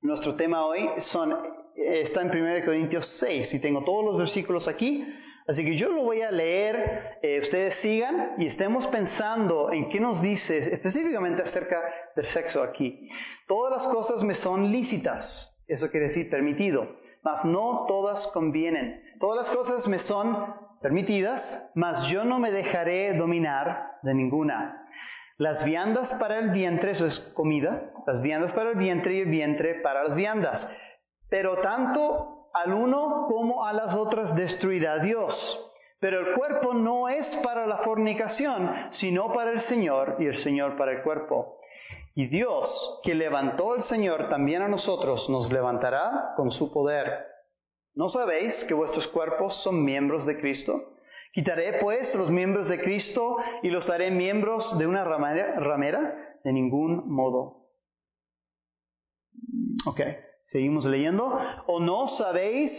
nuestro 0.00 0.34
tema 0.34 0.64
hoy 0.64 0.88
son, 1.12 1.36
está 1.76 2.22
en 2.22 2.30
1 2.30 2.64
Corintios 2.64 3.06
6 3.20 3.52
y 3.52 3.60
tengo 3.60 3.84
todos 3.84 4.02
los 4.02 4.16
versículos 4.16 4.66
aquí. 4.66 5.06
Así 5.46 5.62
que 5.62 5.76
yo 5.76 5.90
lo 5.90 6.04
voy 6.04 6.22
a 6.22 6.30
leer, 6.30 7.18
eh, 7.20 7.40
ustedes 7.42 7.74
sigan 7.82 8.36
y 8.38 8.46
estemos 8.46 8.86
pensando 8.86 9.70
en 9.70 9.90
qué 9.90 10.00
nos 10.00 10.22
dice 10.22 10.72
específicamente 10.72 11.42
acerca 11.42 11.82
del 12.16 12.24
sexo 12.28 12.62
aquí. 12.62 13.10
Todas 13.46 13.82
las 13.82 13.92
cosas 13.92 14.22
me 14.22 14.36
son 14.36 14.72
lícitas, 14.72 15.62
eso 15.68 15.90
quiere 15.90 16.06
decir 16.06 16.30
permitido, 16.30 16.96
mas 17.22 17.44
no 17.44 17.84
todas 17.86 18.26
convienen. 18.32 19.02
Todas 19.20 19.46
las 19.46 19.54
cosas 19.54 19.86
me 19.86 19.98
son 19.98 20.65
permitidas, 20.80 21.42
mas 21.74 22.08
yo 22.08 22.24
no 22.24 22.38
me 22.38 22.50
dejaré 22.50 23.16
dominar 23.16 23.98
de 24.02 24.14
ninguna. 24.14 24.86
Las 25.38 25.64
viandas 25.64 26.10
para 26.18 26.38
el 26.38 26.50
vientre, 26.50 26.92
eso 26.92 27.06
es 27.06 27.18
comida, 27.34 27.90
las 28.06 28.22
viandas 28.22 28.52
para 28.52 28.70
el 28.70 28.78
vientre 28.78 29.14
y 29.14 29.20
el 29.20 29.28
vientre 29.28 29.80
para 29.82 30.04
las 30.04 30.16
viandas. 30.16 30.66
Pero 31.28 31.60
tanto 31.60 32.48
al 32.54 32.72
uno 32.72 33.26
como 33.28 33.64
a 33.66 33.72
las 33.72 33.94
otras 33.94 34.34
destruirá 34.34 34.98
Dios. 35.00 35.34
Pero 36.00 36.20
el 36.20 36.34
cuerpo 36.34 36.74
no 36.74 37.08
es 37.08 37.26
para 37.42 37.66
la 37.66 37.78
fornicación, 37.78 38.70
sino 38.92 39.32
para 39.32 39.52
el 39.52 39.60
Señor 39.62 40.16
y 40.18 40.26
el 40.26 40.38
Señor 40.38 40.76
para 40.76 40.92
el 40.92 41.02
cuerpo. 41.02 41.58
Y 42.14 42.28
Dios, 42.28 43.00
que 43.02 43.14
levantó 43.14 43.74
al 43.74 43.82
Señor, 43.82 44.30
también 44.30 44.62
a 44.62 44.68
nosotros 44.68 45.28
nos 45.28 45.52
levantará 45.52 46.32
con 46.36 46.50
su 46.50 46.72
poder. 46.72 47.26
¿No 47.96 48.10
sabéis 48.10 48.54
que 48.68 48.74
vuestros 48.74 49.08
cuerpos 49.08 49.62
son 49.62 49.82
miembros 49.82 50.26
de 50.26 50.38
Cristo? 50.38 50.92
Quitaré 51.32 51.80
pues 51.80 52.14
los 52.14 52.30
miembros 52.30 52.68
de 52.68 52.78
Cristo 52.78 53.38
y 53.62 53.70
los 53.70 53.88
haré 53.88 54.10
miembros 54.10 54.78
de 54.78 54.86
una 54.86 55.02
ramera? 55.02 56.38
De 56.44 56.52
ningún 56.52 57.10
modo. 57.10 57.68
Ok. 59.86 60.00
Seguimos 60.44 60.84
leyendo. 60.84 61.38
¿O 61.66 61.80
no 61.80 62.08
sabéis 62.08 62.70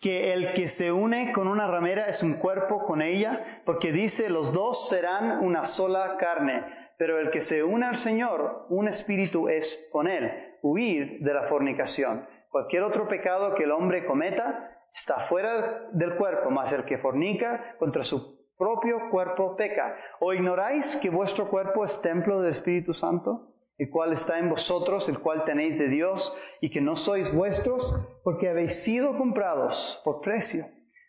que 0.00 0.32
el 0.32 0.54
que 0.54 0.70
se 0.70 0.90
une 0.90 1.32
con 1.32 1.46
una 1.46 1.66
ramera 1.66 2.06
es 2.06 2.22
un 2.22 2.38
cuerpo 2.38 2.86
con 2.86 3.02
ella? 3.02 3.62
Porque 3.66 3.92
dice, 3.92 4.30
los 4.30 4.50
dos 4.54 4.88
serán 4.88 5.44
una 5.44 5.66
sola 5.76 6.16
carne. 6.18 6.64
Pero 6.96 7.18
el 7.18 7.30
que 7.30 7.42
se 7.42 7.62
une 7.62 7.84
al 7.84 7.98
Señor, 7.98 8.66
un 8.70 8.88
espíritu 8.88 9.48
es 9.48 9.90
con 9.92 10.08
él. 10.08 10.30
Huir 10.62 11.20
de 11.20 11.34
la 11.34 11.48
fornicación. 11.48 12.26
Cualquier 12.54 12.84
otro 12.84 13.08
pecado 13.08 13.52
que 13.56 13.64
el 13.64 13.72
hombre 13.72 14.06
cometa 14.06 14.70
está 14.94 15.26
fuera 15.26 15.88
del 15.90 16.14
cuerpo, 16.14 16.50
mas 16.50 16.72
el 16.72 16.84
que 16.84 16.98
fornica 16.98 17.74
contra 17.80 18.04
su 18.04 18.46
propio 18.56 19.10
cuerpo 19.10 19.56
peca. 19.56 19.96
¿O 20.20 20.32
ignoráis 20.32 20.86
que 21.02 21.10
vuestro 21.10 21.48
cuerpo 21.48 21.84
es 21.84 22.00
templo 22.00 22.40
del 22.40 22.52
Espíritu 22.52 22.94
Santo? 22.94 23.48
el 23.76 23.90
cual 23.90 24.12
está 24.12 24.38
en 24.38 24.50
vosotros, 24.50 25.08
el 25.08 25.18
cual 25.18 25.44
tenéis 25.44 25.76
de 25.76 25.88
Dios, 25.88 26.32
y 26.60 26.70
que 26.70 26.80
no 26.80 26.94
sois 26.94 27.34
vuestros, 27.34 27.82
porque 28.22 28.48
habéis 28.48 28.84
sido 28.84 29.18
comprados 29.18 30.00
por 30.04 30.20
precio. 30.20 30.64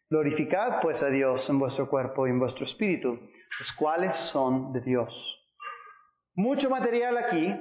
Glorificad 0.10 0.82
pues 0.82 1.00
a 1.04 1.10
Dios 1.10 1.48
en 1.48 1.60
vuestro 1.60 1.88
cuerpo 1.88 2.26
y 2.26 2.32
en 2.32 2.40
vuestro 2.40 2.66
espíritu, 2.66 3.10
los 3.60 3.72
cuales 3.78 4.16
son 4.34 4.74
de 4.74 4.82
Dios. 4.82 5.14
Mucho 6.34 6.72
material 6.72 7.16
aquí, 7.18 7.54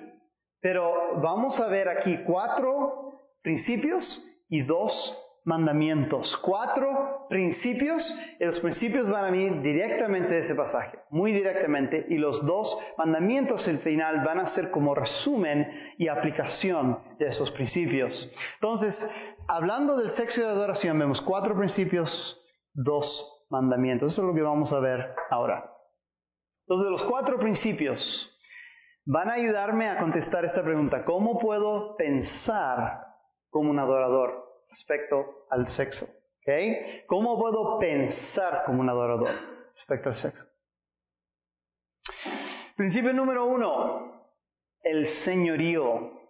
pero 0.63 1.21
vamos 1.21 1.61
a 1.61 1.67
ver 1.67 1.91
aquí 1.91 2.25
cuatro 2.25 3.14
principios 3.45 4.03
y 4.49 4.63
dos 4.63 5.21
mandamientos, 5.45 6.35
cuatro 6.39 7.27
principios, 7.29 8.03
y 8.41 8.45
los 8.45 8.59
principios 8.61 9.11
van 9.11 9.27
a 9.27 9.31
venir 9.31 9.61
directamente 9.61 10.31
de 10.31 10.39
ese 10.41 10.55
pasaje, 10.55 10.99
muy 11.11 11.33
directamente, 11.33 12.07
y 12.09 12.17
los 12.17 12.45
dos 12.47 12.77
mandamientos 12.97 13.69
al 13.69 13.81
final 13.81 14.25
van 14.25 14.41
a 14.41 14.47
ser 14.49 14.71
como 14.71 14.95
resumen 14.95 15.71
y 15.99 16.09
aplicación 16.09 16.99
de 17.19 17.27
esos 17.27 17.51
principios. 17.51 18.33
Entonces, 18.55 18.95
hablando 19.47 19.97
del 19.97 20.13
sexo 20.13 20.41
de 20.41 20.49
adoración, 20.49 20.99
vemos 20.99 21.21
cuatro 21.21 21.55
principios, 21.55 22.41
dos 22.73 23.47
mandamientos. 23.51 24.13
Eso 24.13 24.23
es 24.23 24.29
lo 24.29 24.35
que 24.35 24.43
vamos 24.43 24.73
a 24.73 24.81
ver 24.81 25.15
ahora. 25.31 25.71
Entonces, 26.67 26.91
los 26.91 27.03
cuatro 27.03 27.39
principios 27.39 28.31
van 29.05 29.29
a 29.29 29.35
ayudarme 29.35 29.91
a 29.91 29.99
contestar 29.99 30.47
esta 30.47 30.63
pregunta. 30.63 31.05
¿Cómo 31.05 31.39
puedo 31.39 31.95
pensar 31.97 33.04
como 33.55 33.71
un 33.71 33.79
adorador? 33.79 34.45
respecto 34.75 35.47
al 35.51 35.69
sexo. 35.69 36.07
¿okay? 36.43 37.05
¿Cómo 37.07 37.39
puedo 37.39 37.79
pensar 37.79 38.65
como 38.67 38.81
un 38.81 38.91
adorador 38.91 39.31
respecto 39.77 40.09
al 40.11 40.17
sexo? 40.17 40.45
Principio 42.77 43.13
número 43.13 43.47
uno, 43.47 44.29
el 44.83 45.07
señorío. 45.25 46.23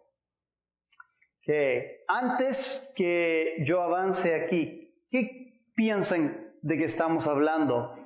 Que 1.43 2.05
antes 2.09 2.57
que 2.97 3.65
yo 3.67 3.83
avance 3.83 4.35
aquí, 4.35 4.95
¿qué 5.11 5.61
piensan 5.75 6.53
de 6.63 6.79
que 6.79 6.85
estamos 6.85 7.27
hablando? 7.27 7.99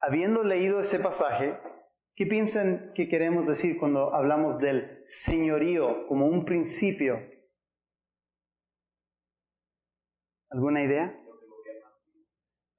Habiendo 0.00 0.44
leído 0.44 0.80
ese 0.80 1.00
pasaje, 1.00 1.58
¿qué 2.14 2.26
piensan 2.26 2.92
que 2.94 3.08
queremos 3.08 3.46
decir 3.46 3.76
cuando 3.78 4.14
hablamos 4.14 4.58
del 4.58 5.04
señorío 5.24 6.06
como 6.06 6.26
un 6.26 6.44
principio 6.44 7.37
¿Alguna 10.50 10.82
idea? 10.82 11.14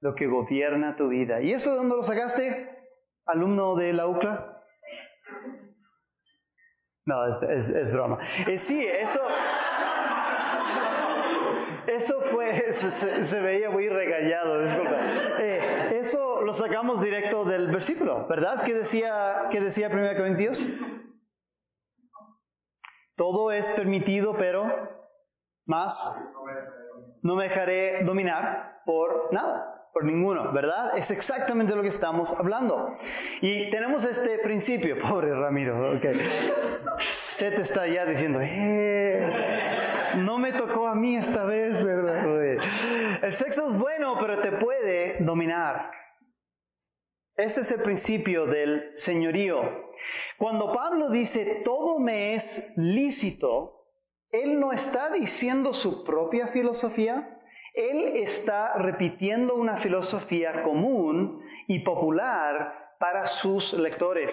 Lo 0.00 0.14
que 0.14 0.26
gobierna 0.26 0.96
tu 0.96 1.08
vida. 1.08 1.40
¿Y 1.40 1.52
eso 1.52 1.70
de 1.70 1.76
dónde 1.76 1.96
lo 1.96 2.02
sacaste? 2.02 2.68
¿Alumno 3.26 3.76
de 3.76 3.92
la 3.92 4.06
UCLA? 4.06 4.62
No, 7.06 7.42
es, 7.42 7.92
broma. 7.92 8.18
Eh, 8.46 8.58
sí, 8.66 8.84
eso... 8.84 9.20
Eso 11.86 12.20
fue, 12.30 12.72
se, 13.28 13.40
veía 13.40 13.68
muy 13.68 13.88
regañado, 13.88 14.62
disculpa. 14.62 14.96
Eh, 15.40 16.00
eso 16.04 16.42
lo 16.42 16.54
sacamos 16.54 17.02
directo 17.02 17.44
del 17.44 17.68
versículo, 17.68 18.26
¿verdad? 18.28 18.62
¿Qué 18.64 18.74
decía, 18.74 19.48
qué 19.50 19.60
decía 19.60 19.88
1 19.88 20.16
Corintios? 20.16 20.58
Todo 23.16 23.50
es 23.50 23.68
permitido, 23.70 24.36
pero 24.36 24.66
más 25.66 25.92
no 27.22 27.36
me 27.36 27.44
dejaré 27.44 28.04
dominar 28.04 28.80
por 28.84 29.32
nada, 29.32 29.88
por 29.92 30.04
ninguno, 30.04 30.52
¿verdad? 30.52 30.96
Es 30.98 31.10
exactamente 31.10 31.74
lo 31.74 31.82
que 31.82 31.88
estamos 31.88 32.32
hablando. 32.38 32.96
Y 33.40 33.70
tenemos 33.70 34.04
este 34.04 34.38
principio, 34.38 35.00
pobre 35.08 35.34
Ramiro. 35.34 35.92
Usted 35.92 37.52
está 37.60 37.86
ya 37.86 38.04
diciendo, 38.06 38.40
eh, 38.42 40.16
no 40.18 40.38
me 40.38 40.52
tocó 40.52 40.86
a 40.86 40.94
mí 40.94 41.16
esta 41.16 41.44
vez, 41.44 41.84
¿verdad? 41.84 42.26
El 43.22 43.36
sexo 43.36 43.70
es 43.70 43.78
bueno, 43.78 44.16
pero 44.20 44.40
te 44.40 44.52
puede 44.52 45.16
dominar. 45.20 45.90
Ese 47.36 47.60
es 47.60 47.70
el 47.70 47.82
principio 47.82 48.46
del 48.46 48.92
señorío. 48.96 49.60
Cuando 50.36 50.72
Pablo 50.72 51.10
dice, 51.10 51.62
todo 51.64 51.98
me 51.98 52.34
es 52.36 52.72
lícito, 52.76 53.79
él 54.32 54.58
no 54.60 54.72
está 54.72 55.10
diciendo 55.10 55.74
su 55.74 56.04
propia 56.04 56.48
filosofía, 56.48 57.38
él 57.74 58.16
está 58.16 58.72
repitiendo 58.74 59.54
una 59.54 59.78
filosofía 59.78 60.62
común 60.62 61.42
y 61.66 61.78
popular 61.80 62.74
para 62.98 63.26
sus 63.42 63.72
lectores. 63.74 64.32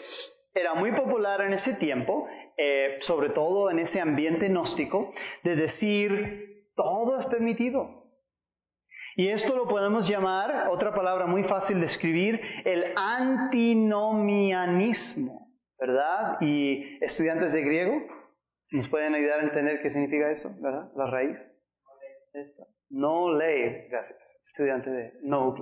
Era 0.54 0.74
muy 0.74 0.92
popular 0.92 1.42
en 1.42 1.54
ese 1.54 1.75
tiempo, 1.75 2.27
eh, 2.58 2.98
sobre 3.01 3.30
todo 3.30 3.70
en 3.70 3.80
ese 3.80 4.01
ambiente 4.01 4.50
gnóstico, 4.50 5.13
de 5.44 5.56
decir 5.56 6.66
todo 6.75 7.20
es 7.20 7.27
permitido. 7.27 8.04
Y 9.16 9.30
esto 9.30 9.56
lo 9.56 9.68
podemos 9.68 10.06
llamar, 10.08 10.68
otra 10.70 10.94
palabra 10.94 11.25
muy 11.25 11.44
fácil 11.46 11.80
de 11.80 11.88
escribir, 11.88 12.39
el 12.66 12.94
antinomianismo, 12.96 15.48
¿verdad? 15.80 16.38
Y 16.39 17.04
estudiantes 17.04 17.51
de 17.51 17.63
griego, 17.63 18.00
¿Nos 18.71 18.88
pueden 18.89 19.15
ayudar 19.15 19.39
a 19.39 19.43
entender 19.43 19.81
qué 19.81 19.89
significa 19.89 20.29
eso, 20.29 20.53
verdad? 20.59 20.91
La 20.95 21.07
raíz. 21.09 21.38
No 22.89 23.33
ley, 23.33 23.88
gracias. 23.89 24.17
Estudiante 24.45 24.89
de 24.89 25.13
no. 25.24 25.55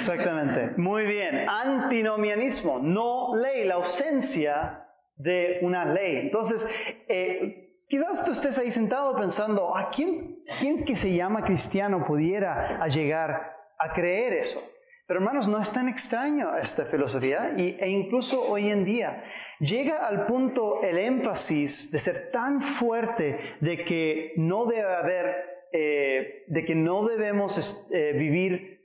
Exactamente. 0.00 0.80
Muy 0.80 1.04
bien. 1.06 1.48
Antinomianismo, 1.48 2.78
no 2.78 3.36
ley, 3.36 3.64
la 3.64 3.74
ausencia 3.74 4.84
de 5.16 5.58
una 5.62 5.84
ley. 5.92 6.18
Entonces, 6.18 6.62
eh, 7.08 7.82
quizás 7.88 8.24
tú 8.24 8.32
estés 8.32 8.56
ahí 8.58 8.70
sentado 8.70 9.16
pensando, 9.16 9.76
¿a 9.76 9.90
quién, 9.90 10.38
quién 10.60 10.84
que 10.84 10.96
se 10.96 11.14
llama 11.14 11.44
cristiano 11.44 12.04
pudiera 12.06 12.86
llegar 12.88 13.56
a 13.78 13.92
creer 13.92 14.34
eso? 14.34 14.60
Pero 15.06 15.20
hermanos, 15.20 15.46
no 15.46 15.62
es 15.62 15.72
tan 15.72 15.88
extraño 15.88 16.56
esta 16.56 16.86
filosofía 16.86 17.54
y, 17.56 17.76
e 17.78 17.88
incluso 17.88 18.42
hoy 18.42 18.68
en 18.70 18.84
día 18.84 19.22
llega 19.60 20.04
al 20.04 20.26
punto 20.26 20.82
el 20.82 20.98
énfasis 20.98 21.92
de 21.92 22.00
ser 22.00 22.30
tan 22.32 22.60
fuerte 22.78 23.38
de 23.60 23.84
que 23.84 24.32
no 24.36 24.66
debe 24.66 24.94
haber, 24.94 25.36
eh, 25.72 26.44
de 26.48 26.64
que 26.64 26.74
no 26.74 27.06
debemos 27.06 27.54
eh, 27.92 28.14
vivir, 28.18 28.80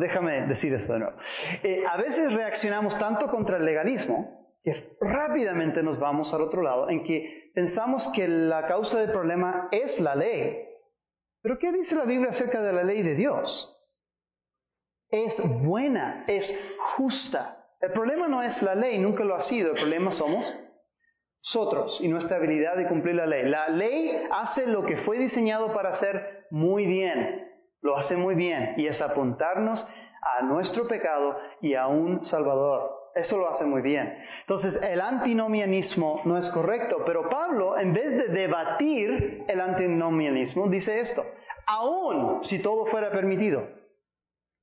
déjame 0.00 0.48
decir 0.48 0.72
esto 0.72 0.92
de 0.92 0.98
nuevo, 0.98 1.16
eh, 1.62 1.84
a 1.88 1.96
veces 1.98 2.32
reaccionamos 2.32 2.98
tanto 2.98 3.28
contra 3.28 3.58
el 3.58 3.64
legalismo 3.64 4.56
que 4.64 4.96
rápidamente 5.00 5.84
nos 5.84 6.00
vamos 6.00 6.34
al 6.34 6.42
otro 6.42 6.62
lado 6.62 6.90
en 6.90 7.04
que 7.04 7.52
pensamos 7.54 8.10
que 8.12 8.26
la 8.26 8.66
causa 8.66 8.98
del 8.98 9.12
problema 9.12 9.68
es 9.70 10.00
la 10.00 10.16
ley. 10.16 10.64
Pero 11.42 11.60
¿qué 11.60 11.70
dice 11.70 11.94
la 11.94 12.04
Biblia 12.06 12.30
acerca 12.30 12.60
de 12.60 12.72
la 12.72 12.82
ley 12.82 13.02
de 13.02 13.14
Dios? 13.14 13.77
Es 15.10 15.34
buena, 15.62 16.24
es 16.26 16.44
justa. 16.96 17.56
El 17.80 17.92
problema 17.92 18.28
no 18.28 18.42
es 18.42 18.60
la 18.62 18.74
ley, 18.74 18.98
nunca 18.98 19.24
lo 19.24 19.36
ha 19.36 19.42
sido, 19.42 19.70
el 19.70 19.76
problema 19.76 20.12
somos 20.12 20.44
nosotros 21.44 21.98
y 22.00 22.08
nuestra 22.08 22.36
habilidad 22.36 22.76
de 22.76 22.88
cumplir 22.88 23.14
la 23.14 23.26
ley. 23.26 23.48
La 23.48 23.68
ley 23.68 24.10
hace 24.30 24.66
lo 24.66 24.84
que 24.84 24.98
fue 24.98 25.18
diseñado 25.18 25.72
para 25.72 25.90
hacer 25.90 26.46
muy 26.50 26.86
bien, 26.86 27.48
lo 27.80 27.96
hace 27.96 28.16
muy 28.16 28.34
bien 28.34 28.74
y 28.76 28.86
es 28.86 29.00
apuntarnos 29.00 29.86
a 30.20 30.42
nuestro 30.42 30.86
pecado 30.88 31.38
y 31.62 31.74
a 31.74 31.86
un 31.86 32.24
Salvador. 32.24 32.98
Eso 33.14 33.38
lo 33.38 33.48
hace 33.48 33.64
muy 33.64 33.82
bien. 33.82 34.18
Entonces, 34.40 34.80
el 34.82 35.00
antinomianismo 35.00 36.20
no 36.24 36.36
es 36.36 36.48
correcto, 36.50 37.02
pero 37.06 37.28
Pablo, 37.28 37.78
en 37.78 37.92
vez 37.92 38.10
de 38.10 38.28
debatir 38.28 39.44
el 39.48 39.60
antinomianismo, 39.60 40.68
dice 40.68 41.00
esto, 41.00 41.24
aún 41.66 42.44
si 42.44 42.60
todo 42.60 42.86
fuera 42.86 43.10
permitido, 43.10 43.77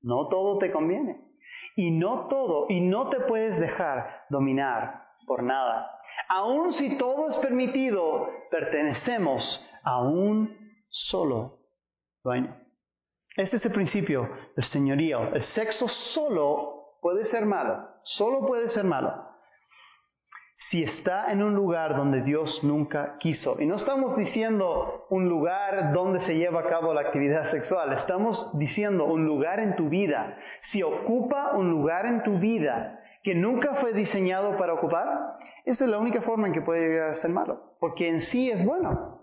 no 0.06 0.28
todo 0.28 0.60
te 0.60 0.72
conviene. 0.72 1.20
Y 1.76 1.92
no 1.92 2.28
todo, 2.28 2.68
y 2.70 2.80
no 2.80 3.10
te 3.10 3.20
puedes 3.22 3.60
dejar 3.60 4.26
dominar 4.30 5.04
por 5.28 5.44
nada. 5.44 5.92
Aun 6.30 6.72
si 6.74 6.98
todo 6.98 7.28
es 7.30 7.38
permitido, 7.38 8.30
pertenecemos 8.50 9.44
a 9.84 10.02
un 10.02 10.56
solo 10.90 11.60
dueño. 12.24 12.56
Este 13.36 13.58
es 13.58 13.66
el 13.66 13.74
principio 13.74 14.30
del 14.56 14.66
señorío. 14.66 15.34
El 15.34 15.44
sexo 15.44 15.88
solo 16.14 16.98
puede 17.02 17.26
ser 17.26 17.46
malo, 17.46 17.90
solo 18.04 18.46
puede 18.48 18.70
ser 18.70 18.86
malo 18.86 19.35
si 20.70 20.84
está 20.84 21.32
en 21.32 21.44
un 21.44 21.54
lugar 21.54 21.96
donde 21.96 22.22
Dios 22.22 22.64
nunca 22.64 23.18
quiso. 23.20 23.60
Y 23.60 23.68
no 23.68 23.76
estamos 23.76 24.18
diciendo 24.18 25.06
un 25.10 25.30
lugar 25.30 25.94
donde 25.94 26.22
se 26.22 26.36
lleva 26.36 26.62
a 26.62 26.70
cabo 26.70 26.94
la 26.94 27.02
actividad 27.02 27.52
sexual, 27.52 27.94
estamos 27.94 28.58
diciendo 28.58 29.06
un 29.06 29.26
lugar 29.26 29.60
en 29.60 29.76
tu 29.76 29.90
vida. 29.90 30.38
Si 30.72 30.82
ocupa 30.82 31.56
un 31.56 31.70
lugar 31.70 32.06
en 32.06 32.24
tu 32.24 32.40
vida 32.40 33.00
que 33.24 33.36
nunca 33.36 33.76
fue 33.76 33.94
diseñado 33.94 34.58
para 34.58 34.74
ocupar, 34.74 35.38
esa 35.66 35.86
es 35.86 35.90
la 35.90 35.98
única 35.98 36.22
forma 36.22 36.48
en 36.48 36.54
que 36.54 36.62
puede 36.62 36.88
llegar 36.88 37.12
a 37.12 37.16
ser 37.16 37.32
malo, 37.32 37.76
porque 37.80 38.08
en 38.08 38.22
sí 38.22 38.50
es 38.50 38.64
bueno. 38.64 39.22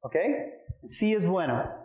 ¿Ok? 0.00 0.16
En 0.16 0.90
sí 0.90 1.14
es 1.14 1.26
bueno. 1.26 1.83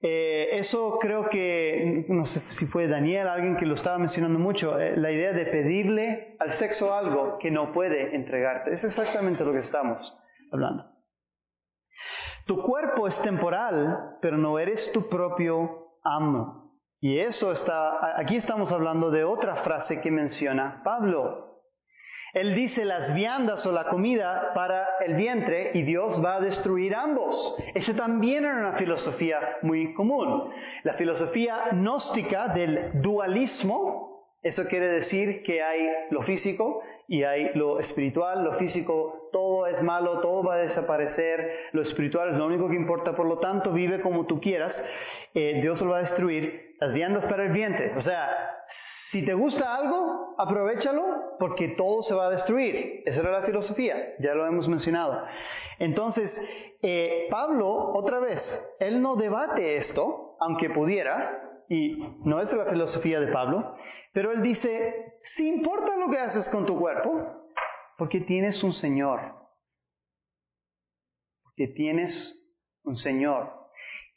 Eh, 0.00 0.58
eso 0.58 0.98
creo 1.00 1.28
que, 1.28 2.04
no 2.08 2.24
sé 2.24 2.40
si 2.58 2.66
fue 2.66 2.86
Daniel, 2.86 3.26
alguien 3.26 3.56
que 3.56 3.66
lo 3.66 3.74
estaba 3.74 3.98
mencionando 3.98 4.38
mucho, 4.38 4.78
eh, 4.78 4.96
la 4.96 5.10
idea 5.10 5.32
de 5.32 5.46
pedirle 5.46 6.36
al 6.38 6.52
sexo 6.54 6.94
algo 6.94 7.38
que 7.38 7.50
no 7.50 7.72
puede 7.72 8.14
entregarte. 8.14 8.72
Es 8.72 8.84
exactamente 8.84 9.44
lo 9.44 9.52
que 9.52 9.60
estamos 9.60 9.98
hablando. 10.52 10.84
Tu 12.46 12.62
cuerpo 12.62 13.08
es 13.08 13.22
temporal, 13.22 14.16
pero 14.22 14.38
no 14.38 14.58
eres 14.58 14.90
tu 14.92 15.08
propio 15.08 15.88
amo. 16.04 16.68
Y 17.00 17.18
eso 17.18 17.52
está, 17.52 18.18
aquí 18.18 18.36
estamos 18.36 18.72
hablando 18.72 19.10
de 19.10 19.24
otra 19.24 19.56
frase 19.56 20.00
que 20.00 20.10
menciona 20.10 20.80
Pablo. 20.84 21.47
Él 22.34 22.54
dice 22.54 22.84
las 22.84 23.14
viandas 23.14 23.64
o 23.66 23.72
la 23.72 23.84
comida 23.84 24.52
para 24.54 24.86
el 25.00 25.14
vientre 25.14 25.70
y 25.74 25.82
Dios 25.82 26.22
va 26.22 26.36
a 26.36 26.40
destruir 26.40 26.94
ambos. 26.94 27.56
Esa 27.74 27.94
también 27.94 28.44
era 28.44 28.56
una 28.56 28.76
filosofía 28.76 29.56
muy 29.62 29.94
común. 29.94 30.50
La 30.82 30.94
filosofía 30.94 31.70
gnóstica 31.72 32.48
del 32.48 33.00
dualismo, 33.00 34.26
eso 34.42 34.64
quiere 34.66 34.88
decir 34.88 35.42
que 35.42 35.62
hay 35.62 35.88
lo 36.10 36.22
físico 36.22 36.82
y 37.08 37.22
hay 37.22 37.54
lo 37.54 37.80
espiritual, 37.80 38.44
lo 38.44 38.58
físico, 38.58 39.30
todo 39.32 39.66
es 39.66 39.82
malo, 39.82 40.20
todo 40.20 40.44
va 40.44 40.56
a 40.56 40.58
desaparecer, 40.58 41.70
lo 41.72 41.82
espiritual 41.82 42.30
es 42.30 42.36
lo 42.36 42.46
único 42.46 42.68
que 42.68 42.76
importa, 42.76 43.16
por 43.16 43.26
lo 43.26 43.38
tanto 43.38 43.72
vive 43.72 44.02
como 44.02 44.26
tú 44.26 44.38
quieras, 44.40 44.74
eh, 45.32 45.58
Dios 45.62 45.80
lo 45.80 45.92
va 45.92 45.98
a 45.98 46.02
destruir, 46.02 46.76
las 46.78 46.92
viandas 46.92 47.24
para 47.24 47.44
el 47.44 47.52
vientre. 47.52 47.94
O 47.96 48.02
sea, 48.02 48.28
si 49.10 49.24
te 49.24 49.32
gusta 49.34 49.74
algo, 49.74 50.34
aprovechalo 50.38 51.36
porque 51.38 51.68
todo 51.68 52.02
se 52.02 52.14
va 52.14 52.26
a 52.26 52.30
destruir. 52.30 53.02
Esa 53.06 53.20
era 53.20 53.40
la 53.40 53.46
filosofía, 53.46 54.14
ya 54.18 54.34
lo 54.34 54.46
hemos 54.46 54.68
mencionado. 54.68 55.24
Entonces, 55.78 56.30
eh, 56.82 57.26
Pablo, 57.30 57.92
otra 57.94 58.18
vez, 58.18 58.40
él 58.80 59.00
no 59.00 59.16
debate 59.16 59.76
esto, 59.76 60.36
aunque 60.40 60.70
pudiera, 60.70 61.64
y 61.68 61.96
no 62.24 62.40
es 62.40 62.52
la 62.52 62.66
filosofía 62.66 63.20
de 63.20 63.32
Pablo, 63.32 63.76
pero 64.12 64.32
él 64.32 64.42
dice, 64.42 65.14
si 65.36 65.48
importa 65.48 65.96
lo 65.96 66.10
que 66.10 66.18
haces 66.18 66.48
con 66.50 66.66
tu 66.66 66.78
cuerpo, 66.78 67.46
porque 67.96 68.20
tienes 68.20 68.62
un 68.62 68.72
Señor. 68.72 69.20
Porque 71.42 71.68
tienes 71.68 72.12
un 72.84 72.96
Señor. 72.96 73.52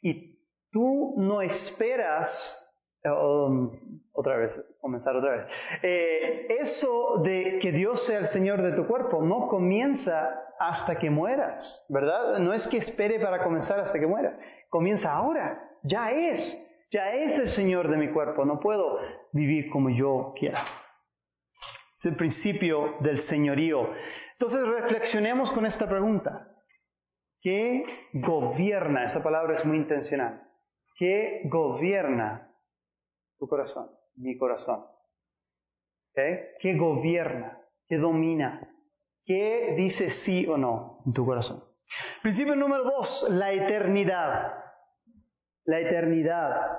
Y 0.00 0.38
tú 0.70 1.14
no 1.18 1.40
esperas 1.40 2.61
Um, 3.04 4.00
otra 4.12 4.36
vez, 4.36 4.52
comenzar 4.80 5.16
otra 5.16 5.36
vez. 5.36 5.46
Eh, 5.82 6.46
eso 6.60 7.20
de 7.24 7.58
que 7.60 7.72
Dios 7.72 8.06
sea 8.06 8.18
el 8.18 8.28
Señor 8.28 8.62
de 8.62 8.72
tu 8.72 8.86
cuerpo 8.86 9.22
no 9.22 9.48
comienza 9.48 10.40
hasta 10.60 10.96
que 10.98 11.10
mueras, 11.10 11.84
¿verdad? 11.88 12.38
No 12.38 12.52
es 12.52 12.66
que 12.68 12.76
espere 12.76 13.18
para 13.18 13.42
comenzar 13.42 13.80
hasta 13.80 13.98
que 13.98 14.06
mueras. 14.06 14.34
Comienza 14.68 15.12
ahora, 15.12 15.68
ya 15.82 16.12
es, 16.12 16.38
ya 16.92 17.12
es 17.12 17.40
el 17.40 17.48
Señor 17.48 17.88
de 17.88 17.96
mi 17.96 18.12
cuerpo. 18.12 18.44
No 18.44 18.60
puedo 18.60 18.98
vivir 19.32 19.68
como 19.70 19.90
yo 19.90 20.32
quiera. 20.38 20.62
Es 21.98 22.04
el 22.04 22.16
principio 22.16 22.96
del 23.00 23.22
señorío. 23.22 23.90
Entonces 24.34 24.64
reflexionemos 24.64 25.50
con 25.52 25.66
esta 25.66 25.88
pregunta. 25.88 26.48
¿Qué 27.40 27.84
gobierna? 28.12 29.06
Esa 29.06 29.22
palabra 29.22 29.54
es 29.54 29.64
muy 29.64 29.78
intencional. 29.78 30.42
¿Qué 30.96 31.40
gobierna 31.46 32.51
tu 33.42 33.48
corazón, 33.48 33.88
mi 34.18 34.38
corazón. 34.38 34.84
¿Qué 36.14 36.76
gobierna? 36.78 37.58
¿Qué 37.88 37.96
domina? 37.98 38.70
¿Qué 39.24 39.74
dice 39.76 40.10
sí 40.24 40.46
o 40.46 40.56
no 40.56 41.00
en 41.04 41.12
tu 41.12 41.26
corazón? 41.26 41.64
Principio 42.22 42.54
número 42.54 42.84
dos, 42.84 43.26
la 43.30 43.50
eternidad. 43.50 44.52
La 45.64 45.80
eternidad. 45.80 46.78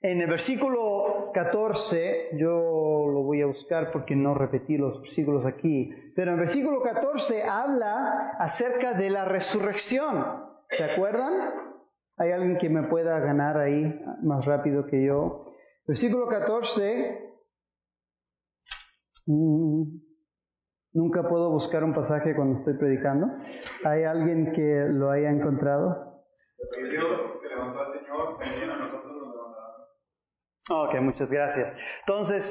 En 0.00 0.22
el 0.22 0.30
versículo 0.30 1.32
14, 1.34 2.30
yo 2.38 3.06
lo 3.12 3.22
voy 3.22 3.42
a 3.42 3.46
buscar 3.46 3.92
porque 3.92 4.16
no 4.16 4.32
repetí 4.32 4.78
los 4.78 5.02
versículos 5.02 5.44
aquí, 5.44 5.92
pero 6.16 6.32
en 6.32 6.38
el 6.38 6.46
versículo 6.46 6.80
14 6.80 7.42
habla 7.42 8.36
acerca 8.38 8.94
de 8.94 9.10
la 9.10 9.26
resurrección. 9.26 10.46
¿Se 10.70 10.82
acuerdan? 10.82 11.34
¿Hay 12.16 12.32
alguien 12.32 12.56
que 12.56 12.70
me 12.70 12.84
pueda 12.84 13.18
ganar 13.18 13.58
ahí 13.58 14.02
más 14.22 14.46
rápido 14.46 14.86
que 14.86 15.04
yo? 15.04 15.49
Versículo 15.90 16.28
14. 16.28 17.18
Mm, 19.26 19.82
nunca 20.92 21.28
puedo 21.28 21.50
buscar 21.50 21.82
un 21.82 21.92
pasaje 21.92 22.32
cuando 22.36 22.60
estoy 22.60 22.74
predicando. 22.74 23.26
¿Hay 23.84 24.04
alguien 24.04 24.52
que 24.52 24.86
lo 24.88 25.10
haya 25.10 25.30
encontrado? 25.30 26.22
Ok, 30.70 30.94
muchas 31.00 31.28
gracias. 31.28 31.76
Entonces, 32.06 32.44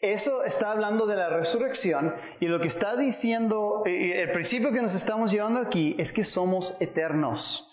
eso 0.00 0.44
está 0.44 0.70
hablando 0.70 1.06
de 1.06 1.16
la 1.16 1.28
resurrección 1.30 2.14
y 2.38 2.46
lo 2.46 2.60
que 2.60 2.68
está 2.68 2.96
diciendo, 2.96 3.82
eh, 3.84 4.22
el 4.22 4.30
principio 4.30 4.70
que 4.70 4.82
nos 4.82 4.94
estamos 4.94 5.32
llevando 5.32 5.58
aquí 5.58 5.96
es 5.98 6.12
que 6.12 6.22
somos 6.22 6.76
eternos. 6.78 7.68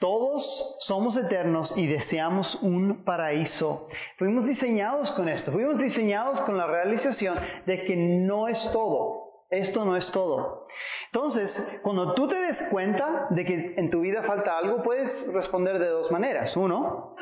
Todos 0.00 0.76
somos 0.80 1.16
eternos 1.16 1.72
y 1.76 1.86
deseamos 1.86 2.62
un 2.62 3.04
paraíso. 3.04 3.86
Fuimos 4.16 4.46
diseñados 4.46 5.10
con 5.12 5.28
esto, 5.28 5.50
fuimos 5.50 5.78
diseñados 5.78 6.40
con 6.42 6.56
la 6.56 6.66
realización 6.66 7.36
de 7.66 7.84
que 7.84 7.96
no 7.96 8.46
es 8.48 8.58
todo. 8.72 9.28
Esto 9.50 9.84
no 9.84 9.96
es 9.96 10.10
todo. 10.12 10.66
Entonces, 11.06 11.80
cuando 11.82 12.14
tú 12.14 12.28
te 12.28 12.36
des 12.36 12.62
cuenta 12.70 13.28
de 13.30 13.44
que 13.44 13.74
en 13.76 13.90
tu 13.90 14.00
vida 14.00 14.22
falta 14.22 14.58
algo, 14.58 14.82
puedes 14.82 15.10
responder 15.32 15.78
de 15.78 15.88
dos 15.88 16.10
maneras. 16.12 16.54
Uno, 16.56 17.16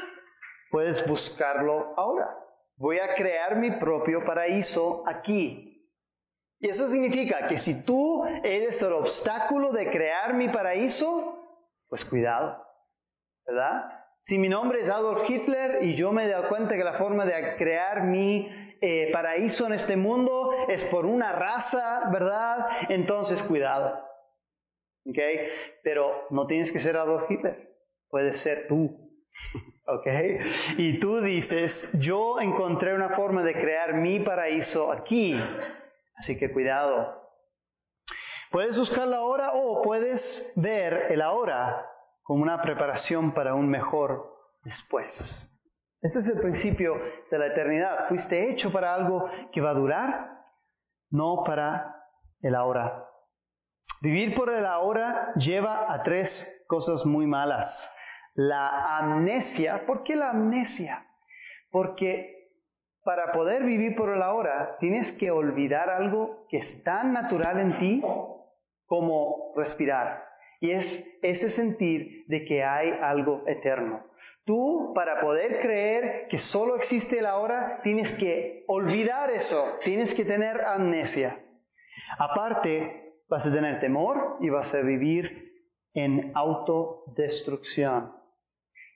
puedes 0.71 1.07
buscarlo 1.07 1.95
ahora. 1.97 2.37
Voy 2.79 2.99
a 2.99 3.15
crear 3.15 3.57
mi 3.57 3.71
propio 3.71 4.25
paraíso 4.25 5.05
aquí. 5.07 5.73
Y 6.59 6.69
eso 6.69 6.89
significa 6.89 7.47
que 7.47 7.61
si 7.61 7.85
tú 7.85 8.25
eres 8.43 8.83
el 8.83 8.93
obstáculo 8.93 9.73
de 9.73 9.91
crear 9.91 10.35
mi 10.35 10.49
paraíso, 10.49 11.39
pues 11.89 12.05
cuidado, 12.07 12.66
¿verdad? 13.47 14.07
Si 14.27 14.39
mi 14.39 14.49
nombre 14.49 14.81
es 14.81 14.89
Adolf 14.89 15.29
Hitler 15.31 15.85
y 15.85 15.95
yo 15.95 16.11
me 16.11 16.29
dado 16.29 16.49
cuenta 16.49 16.75
que 16.75 16.83
la 16.83 16.99
forma 16.99 17.25
de 17.25 17.55
crear 17.57 18.03
mi 18.03 18.51
eh, 18.81 19.11
paraíso 19.13 19.67
en 19.67 19.75
este 19.75 19.97
mundo 19.97 20.51
es 20.69 20.83
por 20.85 21.07
una 21.07 21.31
raza, 21.33 22.11
¿verdad? 22.11 22.67
Entonces 22.89 23.41
cuidado. 23.45 24.05
¿Ok? 25.09 25.19
Pero 25.85 26.27
no 26.31 26.49
tienes 26.49 26.73
que 26.73 26.81
ser 26.81 26.97
Adolf 26.97 27.31
Hitler, 27.31 27.71
puedes 28.11 28.43
ser 28.43 28.67
tú. 28.67 28.99
¿Ok? 29.87 30.07
Y 30.79 30.99
tú 30.99 31.21
dices, 31.21 31.73
yo 32.01 32.41
encontré 32.41 32.95
una 32.95 33.11
forma 33.11 33.45
de 33.45 33.53
crear 33.53 33.95
mi 33.95 34.19
paraíso 34.19 34.91
aquí, 34.91 35.41
así 36.17 36.37
que 36.37 36.53
cuidado. 36.53 37.23
Puedes 38.51 38.77
buscar 38.77 39.07
la 39.07 39.21
hora 39.21 39.53
o 39.55 39.83
puedes 39.83 40.53
ver 40.57 41.07
el 41.11 41.23
ahora 41.23 41.93
como 42.27 42.43
una 42.43 42.61
preparación 42.61 43.33
para 43.33 43.55
un 43.55 43.69
mejor 43.69 44.35
después. 44.65 45.07
Este 46.03 46.19
es 46.19 46.27
el 46.27 46.41
principio 46.41 47.01
de 47.31 47.39
la 47.39 47.47
eternidad. 47.47 48.09
Fuiste 48.09 48.51
hecho 48.51 48.73
para 48.73 48.95
algo 48.95 49.31
que 49.53 49.61
va 49.61 49.71
a 49.71 49.75
durar, 49.75 50.31
no 51.11 51.45
para 51.45 51.95
el 52.41 52.55
ahora. 52.55 53.07
Vivir 54.03 54.35
por 54.35 54.51
el 54.51 54.67
ahora 54.67 55.33
lleva 55.37 55.93
a 55.93 56.03
tres 56.03 56.29
cosas 56.67 57.07
muy 57.07 57.27
malas. 57.27 57.71
La 58.35 58.99
amnesia. 58.99 59.87
¿Por 59.87 60.03
qué 60.03 60.17
la 60.17 60.31
amnesia? 60.31 61.07
Porque 61.71 62.51
para 63.05 63.31
poder 63.31 63.63
vivir 63.63 63.95
por 63.95 64.13
el 64.13 64.21
ahora 64.21 64.77
tienes 64.81 65.17
que 65.19 65.31
olvidar 65.31 65.89
algo 65.89 66.47
que 66.49 66.59
es 66.59 66.83
tan 66.83 67.13
natural 67.13 67.61
en 67.61 67.79
ti 67.79 68.03
como 68.85 69.53
respirar. 69.57 70.27
Y 70.61 70.71
es 70.71 71.19
ese 71.23 71.51
sentir 71.51 72.25
de 72.29 72.45
que 72.45 72.63
hay 72.65 72.91
algo 73.03 73.43
eterno. 73.47 74.05
Tú, 74.45 74.93
para 74.95 75.21
poder 75.21 75.61
creer 75.61 76.29
que 76.29 76.39
solo 76.39 76.77
existe 76.77 77.19
el 77.19 77.27
ahora, 77.27 77.81
tienes 77.83 78.13
que 78.19 78.65
olvidar 78.69 79.31
eso, 79.31 79.65
tienes 79.85 80.15
que 80.15 80.25
tener 80.25 80.61
amnesia. 80.61 81.39
Aparte, 82.19 83.15
vas 83.29 83.45
a 83.45 83.53
tener 83.53 83.81
temor 83.81 84.37
y 84.41 84.49
vas 84.49 84.73
a 84.73 84.83
vivir 84.83 85.53
en 85.95 86.31
autodestrucción. 86.35 88.13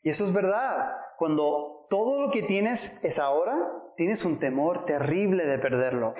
Y 0.03 0.11
eso 0.11 0.27
es 0.27 0.33
verdad. 0.33 0.93
Cuando 1.19 1.87
todo 1.91 2.27
lo 2.27 2.33
que 2.33 2.45
tienes 2.45 2.81
es 3.03 3.19
ahora, 3.19 3.57
tienes 3.97 4.25
un 4.25 4.39
temor 4.39 4.87
terrible 4.87 5.45
de 5.45 5.59
perderlo. 5.59 6.15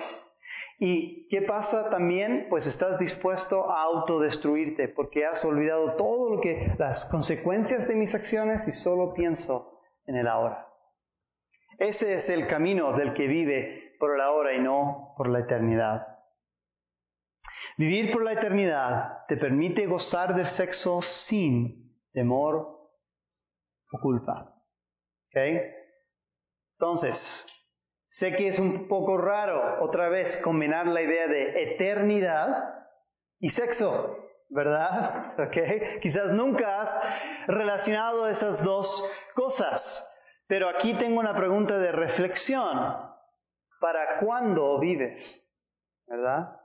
¿Y 0.79 1.27
qué 1.27 1.43
pasa 1.43 1.89
también? 1.89 2.47
Pues 2.49 2.65
estás 2.65 2.97
dispuesto 2.97 3.71
a 3.71 3.83
autodestruirte 3.83 4.87
porque 4.89 5.25
has 5.25 5.43
olvidado 5.45 5.95
todo 5.95 6.35
lo 6.35 6.41
que, 6.41 6.73
las 6.79 7.05
consecuencias 7.11 7.87
de 7.87 7.95
mis 7.95 8.13
acciones 8.15 8.67
y 8.67 8.71
solo 8.83 9.13
pienso 9.13 9.79
en 10.07 10.15
el 10.15 10.27
ahora. 10.27 10.67
Ese 11.77 12.15
es 12.15 12.29
el 12.29 12.47
camino 12.47 12.97
del 12.97 13.13
que 13.13 13.27
vive 13.27 13.95
por 13.99 14.15
el 14.15 14.21
ahora 14.21 14.53
y 14.55 14.59
no 14.59 15.13
por 15.17 15.29
la 15.29 15.39
eternidad. 15.39 16.07
Vivir 17.77 18.11
por 18.11 18.23
la 18.23 18.33
eternidad 18.33 19.25
te 19.27 19.37
permite 19.37 19.85
gozar 19.85 20.35
del 20.35 20.47
sexo 20.57 21.01
sin 21.27 21.95
temor 22.11 22.55
o 23.91 23.99
culpa. 23.99 24.55
Entonces, 26.79 27.15
Sé 28.21 28.33
que 28.33 28.49
es 28.49 28.59
un 28.59 28.87
poco 28.87 29.17
raro 29.17 29.83
otra 29.83 30.07
vez 30.07 30.29
combinar 30.43 30.85
la 30.85 31.01
idea 31.01 31.25
de 31.25 31.73
eternidad 31.73 32.85
y 33.39 33.49
sexo, 33.49 34.15
¿verdad? 34.49 35.33
¿Okay? 35.47 35.99
Quizás 36.03 36.27
nunca 36.31 36.83
has 36.83 37.47
relacionado 37.47 38.29
esas 38.29 38.63
dos 38.63 38.87
cosas, 39.33 39.81
pero 40.45 40.69
aquí 40.69 40.93
tengo 40.99 41.19
una 41.19 41.35
pregunta 41.35 41.79
de 41.79 41.91
reflexión. 41.91 42.95
¿Para 43.79 44.19
cuándo 44.19 44.77
vives? 44.77 45.19
¿Verdad? 46.05 46.59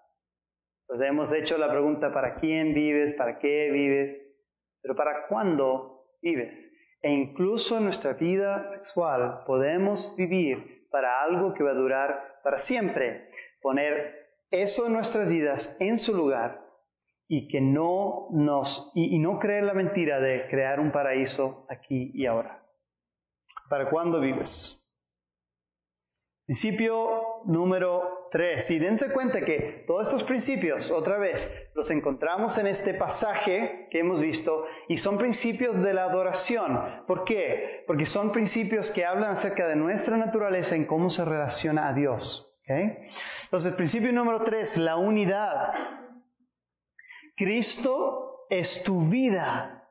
Pues 0.86 1.00
hemos 1.00 1.32
hecho 1.32 1.56
la 1.56 1.70
pregunta 1.70 2.12
¿para 2.12 2.34
quién 2.34 2.74
vives? 2.74 3.14
¿Para 3.14 3.38
qué 3.38 3.70
vives? 3.70 4.20
Pero 4.82 4.94
¿para 4.94 5.26
cuándo 5.26 6.02
vives? 6.20 6.52
E 7.00 7.10
incluso 7.10 7.78
en 7.78 7.84
nuestra 7.84 8.12
vida 8.12 8.66
sexual 8.66 9.42
podemos 9.46 10.14
vivir 10.18 10.75
para 10.96 11.20
algo 11.20 11.52
que 11.52 11.62
va 11.62 11.72
a 11.72 11.74
durar 11.74 12.40
para 12.42 12.60
siempre. 12.60 13.28
Poner 13.60 14.14
eso 14.50 14.86
en 14.86 14.94
nuestras 14.94 15.28
vidas 15.28 15.76
en 15.78 15.98
su 15.98 16.14
lugar 16.14 16.58
y 17.28 17.48
que 17.48 17.60
no 17.60 18.28
nos 18.30 18.92
y, 18.94 19.18
no 19.18 19.38
creer 19.38 19.64
la 19.64 19.74
mentira 19.74 20.20
de 20.20 20.48
crear 20.48 20.80
un 20.80 20.92
paraíso 20.92 21.66
aquí 21.68 22.12
y 22.14 22.24
ahora. 22.24 22.62
¿Para 23.68 23.90
cuándo 23.90 24.20
vives? 24.20 24.48
Principio 26.46 27.42
número 27.44 28.15
3. 28.30 28.70
Y 28.70 28.78
dense 28.78 29.10
cuenta 29.12 29.40
que 29.40 29.84
todos 29.86 30.08
estos 30.08 30.24
principios, 30.24 30.90
otra 30.90 31.18
vez, 31.18 31.38
los 31.74 31.90
encontramos 31.90 32.56
en 32.58 32.66
este 32.66 32.94
pasaje 32.94 33.88
que 33.90 34.00
hemos 34.00 34.20
visto 34.20 34.66
y 34.88 34.96
son 34.98 35.18
principios 35.18 35.82
de 35.82 35.94
la 35.94 36.04
adoración. 36.04 37.04
¿Por 37.06 37.24
qué? 37.24 37.84
Porque 37.86 38.06
son 38.06 38.32
principios 38.32 38.90
que 38.92 39.04
hablan 39.04 39.36
acerca 39.36 39.66
de 39.66 39.76
nuestra 39.76 40.16
naturaleza 40.16 40.74
en 40.74 40.86
cómo 40.86 41.10
se 41.10 41.24
relaciona 41.24 41.88
a 41.88 41.92
Dios. 41.92 42.42
Entonces, 42.68 43.74
principio 43.74 44.12
número 44.12 44.42
3, 44.42 44.76
la 44.78 44.96
unidad. 44.96 45.72
Cristo 47.36 48.46
es 48.50 48.82
tu 48.84 49.08
vida. 49.08 49.84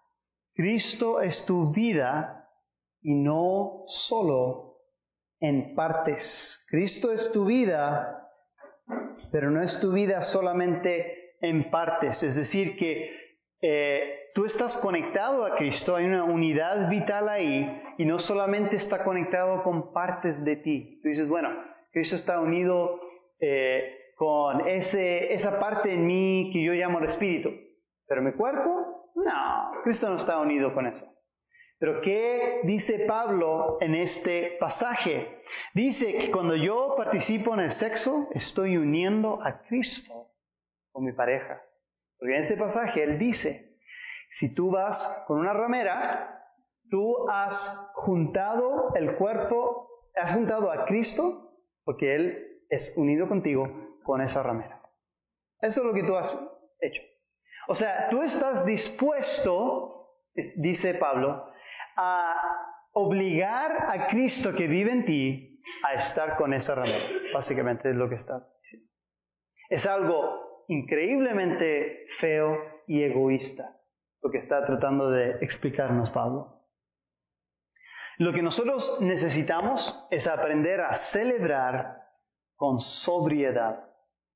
Cristo 0.53 1.21
es 1.21 1.45
tu 1.45 1.73
vida 1.73 2.49
y 3.01 3.13
no 3.13 3.83
solo 4.07 4.77
en 5.39 5.75
partes. 5.75 6.21
Cristo 6.69 7.11
es 7.11 7.31
tu 7.31 7.45
vida, 7.45 8.24
pero 9.31 9.51
no 9.51 9.61
es 9.61 9.79
tu 9.79 9.91
vida 9.91 10.21
solamente 10.23 11.35
en 11.41 11.69
partes. 11.69 12.21
Es 12.21 12.35
decir, 12.35 12.75
que 12.77 13.11
eh, 13.61 14.29
tú 14.33 14.45
estás 14.45 14.77
conectado 14.77 15.45
a 15.45 15.55
Cristo, 15.55 15.95
hay 15.95 16.05
una 16.05 16.23
unidad 16.23 16.89
vital 16.89 17.29
ahí 17.29 17.81
y 17.97 18.05
no 18.05 18.19
solamente 18.19 18.75
está 18.75 19.03
conectado 19.03 19.63
con 19.63 19.93
partes 19.93 20.43
de 20.43 20.57
ti. 20.57 20.99
Tú 21.01 21.09
dices, 21.09 21.29
bueno, 21.29 21.49
Cristo 21.91 22.15
está 22.15 22.39
unido 22.39 22.99
eh, 23.39 24.11
con 24.17 24.67
ese, 24.67 25.33
esa 25.33 25.59
parte 25.59 25.93
en 25.93 26.05
mí 26.05 26.49
que 26.53 26.63
yo 26.63 26.73
llamo 26.73 26.99
el 26.99 27.05
espíritu, 27.05 27.49
pero 28.07 28.21
mi 28.21 28.33
cuerpo, 28.33 29.11
no, 29.15 29.71
Cristo 29.83 30.09
no 30.09 30.17
está 30.17 30.39
unido 30.39 30.73
con 30.73 30.87
eso. 30.87 31.05
Pero 31.77 32.01
¿qué 32.01 32.61
dice 32.63 33.05
Pablo 33.07 33.77
en 33.81 33.95
este 33.95 34.57
pasaje? 34.59 35.41
Dice 35.73 36.17
que 36.17 36.31
cuando 36.31 36.55
yo 36.55 36.95
participo 36.95 37.53
en 37.53 37.61
el 37.61 37.71
sexo, 37.73 38.29
estoy 38.31 38.77
uniendo 38.77 39.41
a 39.43 39.61
Cristo 39.63 40.31
con 40.91 41.03
mi 41.03 41.11
pareja. 41.11 41.61
Porque 42.17 42.35
en 42.35 42.43
este 42.43 42.55
pasaje 42.55 43.03
él 43.03 43.19
dice, 43.19 43.77
si 44.39 44.53
tú 44.53 44.71
vas 44.71 45.25
con 45.27 45.39
una 45.39 45.53
ramera, 45.53 46.43
tú 46.89 47.29
has 47.29 47.55
juntado 47.95 48.93
el 48.95 49.15
cuerpo, 49.15 49.89
has 50.15 50.33
juntado 50.33 50.71
a 50.71 50.85
Cristo, 50.85 51.51
porque 51.83 52.15
Él 52.15 52.61
es 52.69 52.93
unido 52.97 53.27
contigo 53.27 53.99
con 54.03 54.21
esa 54.21 54.43
ramera. 54.43 54.81
Eso 55.61 55.81
es 55.81 55.85
lo 55.85 55.93
que 55.93 56.03
tú 56.03 56.15
has 56.15 56.27
hecho. 56.79 57.01
O 57.67 57.75
sea, 57.75 58.09
tú 58.09 58.21
estás 58.21 58.65
dispuesto, 58.65 60.17
dice 60.57 60.95
Pablo, 60.95 61.45
a 61.95 62.35
obligar 62.93 63.89
a 63.89 64.07
Cristo 64.07 64.53
que 64.53 64.67
vive 64.67 64.91
en 64.91 65.05
ti 65.05 65.61
a 65.83 65.93
estar 65.93 66.37
con 66.37 66.53
esa 66.53 66.75
ramera. 66.75 67.05
Básicamente 67.33 67.89
es 67.89 67.95
lo 67.95 68.09
que 68.09 68.15
está 68.15 68.45
diciendo. 68.61 68.89
Es 69.69 69.85
algo 69.85 70.65
increíblemente 70.67 72.07
feo 72.19 72.57
y 72.87 73.03
egoísta 73.03 73.75
lo 74.21 74.31
que 74.31 74.39
está 74.39 74.65
tratando 74.65 75.11
de 75.11 75.37
explicarnos 75.41 76.09
Pablo. 76.09 76.63
Lo 78.17 78.33
que 78.33 78.41
nosotros 78.41 78.99
necesitamos 79.01 80.07
es 80.09 80.25
aprender 80.25 80.81
a 80.81 80.97
celebrar 81.11 81.97
con 82.55 82.79
sobriedad, 82.79 83.87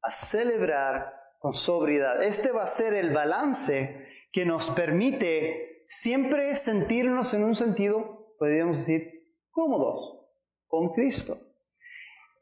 a 0.03 0.11
celebrar 0.27 1.13
con 1.39 1.53
sobriedad. 1.53 2.21
Este 2.21 2.51
va 2.51 2.65
a 2.65 2.75
ser 2.75 2.93
el 2.93 3.11
balance 3.13 4.07
que 4.31 4.45
nos 4.45 4.69
permite 4.71 5.68
siempre 6.01 6.57
sentirnos 6.59 7.33
en 7.33 7.43
un 7.43 7.55
sentido, 7.55 8.33
podríamos 8.37 8.79
decir, 8.79 9.11
cómodos 9.51 10.27
con 10.67 10.93
Cristo. 10.93 11.37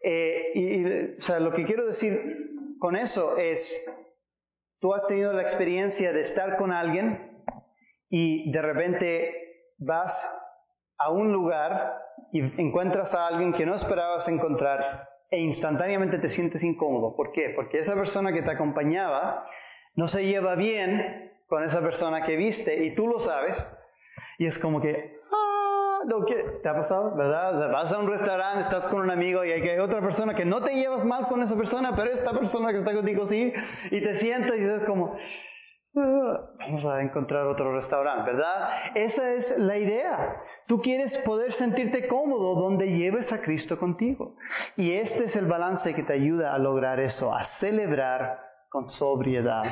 Eh, 0.04 0.52
y, 0.54 1.40
lo 1.40 1.52
que 1.54 1.66
quiero 1.66 1.88
decir 1.88 2.12
con 2.80 2.96
eso 2.96 3.38
es, 3.38 3.60
tú 4.80 4.94
has 4.94 5.08
tenido 5.08 5.34
la 5.34 5.42
experiencia 5.42 6.14
de 6.14 6.22
estar 6.22 6.58
con 6.58 6.72
alguien 6.72 7.42
y 8.10 8.52
de 8.52 8.62
repente 8.62 9.34
vas 9.80 10.14
a 10.98 11.12
un 11.12 11.32
lugar 11.32 11.98
y 12.32 12.40
encuentras 12.62 13.14
a 13.14 13.28
alguien 13.28 13.54
que 13.54 13.66
no 13.66 13.76
esperabas 13.76 14.28
encontrar 14.28 15.08
e 15.30 15.40
instantáneamente 15.40 16.20
te 16.20 16.30
sientes 16.30 16.64
incómodo. 16.64 17.16
¿Por 17.16 17.32
qué? 17.32 17.52
Porque 17.56 17.80
esa 17.80 17.96
persona 17.96 18.32
que 18.32 18.44
te 18.44 18.52
acompañaba 18.52 19.46
no 19.96 20.08
se 20.08 20.26
lleva 20.26 20.56
bien 20.56 21.27
con 21.48 21.64
esa 21.64 21.80
persona 21.82 22.26
que 22.26 22.36
viste 22.36 22.86
y 22.86 22.96
tú 22.96 23.08
lo 23.08 23.20
sabes 23.20 23.58
y 24.38 24.46
es 24.46 24.58
como 24.60 24.80
que, 24.82 25.20
ah, 25.32 26.00
no. 26.06 26.24
¿te 26.26 26.70
ha 26.70 26.74
pasado? 26.74 27.16
¿Verdad? 27.16 27.72
Vas 27.72 27.92
a 27.92 27.98
un 27.98 28.08
restaurante, 28.08 28.62
estás 28.62 28.88
con 28.88 29.02
un 29.02 29.10
amigo 29.10 29.44
y 29.44 29.52
hay 29.52 29.80
otra 29.80 30.00
persona 30.02 30.36
que 30.36 30.46
no 30.46 30.64
te 30.64 30.74
llevas 30.74 31.06
mal 31.06 31.28
con 31.28 31.42
esa 31.42 31.56
persona, 31.56 31.96
pero 31.96 32.12
esta 32.12 32.32
persona 32.32 32.72
que 32.72 32.80
está 32.80 32.94
contigo 32.94 33.26
sí, 33.26 33.52
y 33.92 34.02
te 34.02 34.20
sientas 34.20 34.56
y 34.58 34.64
es 34.64 34.84
como, 34.86 35.18
vamos 35.94 36.86
a 36.86 37.02
encontrar 37.02 37.48
otro 37.48 37.74
restaurante, 37.74 38.32
¿verdad? 38.32 38.70
Esa 38.96 39.34
es 39.34 39.58
la 39.58 39.78
idea. 39.78 40.36
Tú 40.68 40.82
quieres 40.82 41.18
poder 41.20 41.54
sentirte 41.54 42.08
cómodo 42.08 42.56
donde 42.62 42.88
lleves 42.88 43.32
a 43.32 43.42
Cristo 43.42 43.80
contigo. 43.80 44.36
Y 44.76 44.94
este 44.94 45.26
es 45.26 45.36
el 45.36 45.48
balance 45.48 45.96
que 45.96 46.04
te 46.04 46.14
ayuda 46.14 46.54
a 46.54 46.60
lograr 46.60 47.00
eso, 47.00 47.34
a 47.34 47.46
celebrar 47.60 48.40
con 48.70 48.88
sobriedad. 48.90 49.64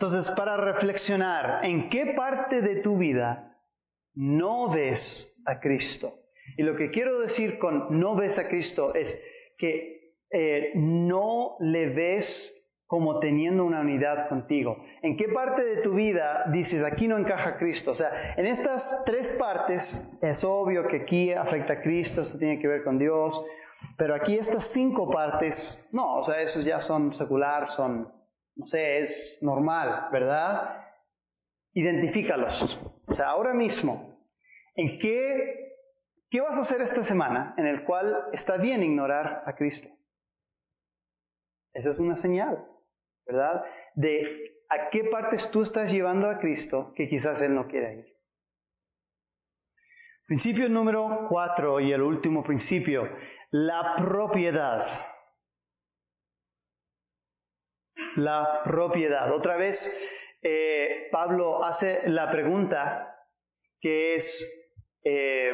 Entonces, 0.00 0.32
para 0.36 0.56
reflexionar, 0.56 1.64
¿en 1.64 1.90
qué 1.90 2.14
parte 2.16 2.62
de 2.62 2.76
tu 2.82 2.98
vida 2.98 3.56
no 4.14 4.70
ves 4.70 5.42
a 5.44 5.58
Cristo? 5.58 6.14
Y 6.56 6.62
lo 6.62 6.76
que 6.76 6.92
quiero 6.92 7.18
decir 7.18 7.58
con 7.58 7.98
no 7.98 8.14
ves 8.14 8.38
a 8.38 8.46
Cristo 8.46 8.94
es 8.94 9.12
que 9.58 10.14
eh, 10.30 10.70
no 10.76 11.56
le 11.58 11.88
ves 11.88 12.54
como 12.86 13.18
teniendo 13.18 13.64
una 13.64 13.80
unidad 13.80 14.28
contigo. 14.28 14.84
¿En 15.02 15.16
qué 15.16 15.30
parte 15.30 15.64
de 15.64 15.82
tu 15.82 15.94
vida 15.94 16.44
dices, 16.52 16.84
aquí 16.84 17.08
no 17.08 17.18
encaja 17.18 17.58
Cristo? 17.58 17.90
O 17.90 17.94
sea, 17.96 18.34
en 18.36 18.46
estas 18.46 19.02
tres 19.04 19.32
partes 19.32 19.82
es 20.22 20.44
obvio 20.44 20.86
que 20.86 20.98
aquí 20.98 21.32
afecta 21.32 21.72
a 21.72 21.82
Cristo, 21.82 22.22
esto 22.22 22.38
tiene 22.38 22.60
que 22.60 22.68
ver 22.68 22.84
con 22.84 23.00
Dios, 23.00 23.34
pero 23.96 24.14
aquí 24.14 24.38
estas 24.38 24.70
cinco 24.72 25.10
partes, 25.10 25.54
no, 25.92 26.18
o 26.18 26.22
sea, 26.22 26.40
esos 26.40 26.64
ya 26.64 26.80
son 26.80 27.12
secular, 27.14 27.68
son, 27.70 28.08
no 28.58 28.66
sé, 28.66 29.04
es 29.04 29.38
normal, 29.40 30.08
¿verdad? 30.12 30.84
Identifícalos. 31.72 32.78
O 33.06 33.14
sea, 33.14 33.30
ahora 33.30 33.54
mismo, 33.54 34.20
¿en 34.74 34.98
qué, 34.98 35.76
qué 36.28 36.40
vas 36.40 36.58
a 36.58 36.60
hacer 36.60 36.82
esta 36.82 37.04
semana 37.04 37.54
en 37.56 37.66
el 37.66 37.84
cual 37.84 38.26
está 38.32 38.56
bien 38.58 38.82
ignorar 38.82 39.42
a 39.46 39.54
Cristo? 39.54 39.88
Esa 41.72 41.90
es 41.90 41.98
una 41.98 42.16
señal. 42.16 42.66
¿verdad? 43.28 43.62
De 43.94 44.54
a 44.70 44.90
qué 44.90 45.04
partes 45.04 45.50
tú 45.52 45.62
estás 45.62 45.92
llevando 45.92 46.28
a 46.28 46.38
Cristo 46.38 46.92
que 46.96 47.08
quizás 47.08 47.40
Él 47.42 47.54
no 47.54 47.68
quiera 47.68 47.92
ir. 47.92 48.06
Principio 50.26 50.68
número 50.68 51.26
cuatro 51.28 51.80
y 51.80 51.92
el 51.92 52.02
último 52.02 52.42
principio, 52.42 53.08
la 53.50 53.96
propiedad. 53.96 54.86
La 58.16 58.62
propiedad. 58.64 59.32
Otra 59.32 59.56
vez, 59.56 59.76
eh, 60.42 61.08
Pablo 61.10 61.64
hace 61.64 62.08
la 62.08 62.30
pregunta 62.30 63.16
que 63.80 64.16
es, 64.16 64.24
eh, 65.04 65.52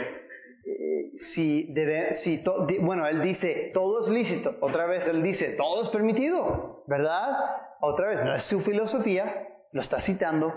si, 1.35 1.73
debe, 1.73 2.15
si 2.23 2.43
bueno, 2.81 3.07
él 3.07 3.23
dice, 3.23 3.71
todo 3.73 4.01
es 4.01 4.09
lícito. 4.09 4.57
Otra 4.61 4.87
vez 4.87 5.07
él 5.07 5.23
dice, 5.23 5.55
todo 5.57 5.85
es 5.85 5.91
permitido, 5.91 6.85
¿verdad? 6.87 7.39
Otra 7.81 8.09
vez, 8.09 8.25
no 8.25 8.35
es 8.35 8.45
su 8.45 8.61
filosofía, 8.61 9.49
lo 9.73 9.81
está 9.81 10.01
citando, 10.03 10.53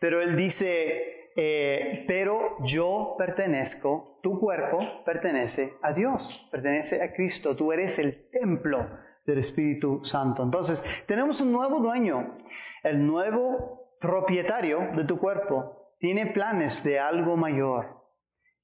pero 0.00 0.20
él 0.22 0.36
dice, 0.36 1.30
eh, 1.36 2.04
pero 2.06 2.56
yo 2.64 3.14
pertenezco, 3.18 4.18
tu 4.22 4.38
cuerpo 4.40 4.78
pertenece 5.04 5.74
a 5.82 5.92
Dios, 5.92 6.48
pertenece 6.50 7.02
a 7.02 7.12
Cristo, 7.12 7.56
tú 7.56 7.72
eres 7.72 7.98
el 7.98 8.30
templo 8.30 8.86
del 9.26 9.38
Espíritu 9.38 10.04
Santo. 10.04 10.42
Entonces, 10.42 10.82
tenemos 11.06 11.40
un 11.40 11.52
nuevo 11.52 11.80
dueño, 11.80 12.36
el 12.82 13.06
nuevo 13.06 13.96
propietario 14.00 14.92
de 14.96 15.04
tu 15.04 15.18
cuerpo 15.18 15.84
tiene 15.98 16.26
planes 16.26 16.82
de 16.84 17.00
algo 17.00 17.36
mayor 17.36 18.04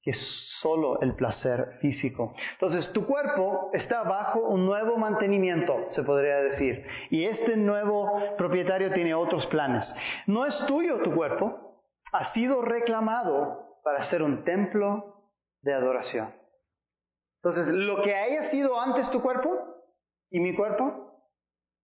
que 0.03 0.13
solo 0.61 0.99
el 1.01 1.15
placer 1.15 1.77
físico. 1.79 2.33
Entonces, 2.53 2.91
tu 2.91 3.05
cuerpo 3.05 3.69
está 3.73 4.03
bajo 4.03 4.39
un 4.39 4.65
nuevo 4.65 4.97
mantenimiento, 4.97 5.85
se 5.89 6.03
podría 6.03 6.37
decir. 6.37 6.85
Y 7.11 7.25
este 7.25 7.55
nuevo 7.55 8.11
propietario 8.37 8.91
tiene 8.91 9.13
otros 9.13 9.45
planes. 9.47 9.85
No 10.25 10.45
es 10.45 10.55
tuyo 10.65 11.01
tu 11.03 11.13
cuerpo, 11.13 11.83
ha 12.11 12.33
sido 12.33 12.61
reclamado 12.61 13.79
para 13.83 14.05
ser 14.05 14.23
un 14.23 14.43
templo 14.43 15.29
de 15.61 15.73
adoración. 15.73 16.33
Entonces, 17.43 17.67
lo 17.67 18.01
que 18.01 18.15
haya 18.15 18.49
sido 18.49 18.79
antes 18.79 19.09
tu 19.11 19.21
cuerpo 19.21 19.70
y 20.31 20.39
mi 20.39 20.55
cuerpo, 20.55 21.21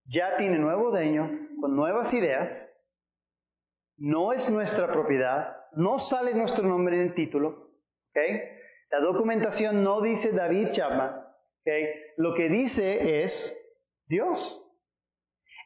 ya 0.05 0.37
tiene 0.37 0.57
nuevo 0.57 0.89
dueño, 0.89 1.29
con 1.61 1.75
nuevas 1.75 2.11
ideas, 2.13 2.51
no 3.97 4.33
es 4.33 4.49
nuestra 4.49 4.91
propiedad, 4.91 5.57
no 5.73 5.99
sale 5.99 6.33
nuestro 6.33 6.67
nombre 6.67 6.95
en 6.95 7.07
el 7.09 7.13
título, 7.13 7.67
la 8.89 8.99
documentación 8.99 9.83
no 9.83 10.01
dice 10.01 10.31
David 10.31 10.69
Chapman. 10.71 11.23
Lo 12.17 12.33
que 12.33 12.49
dice 12.49 13.23
es 13.23 13.31
Dios. 14.07 14.63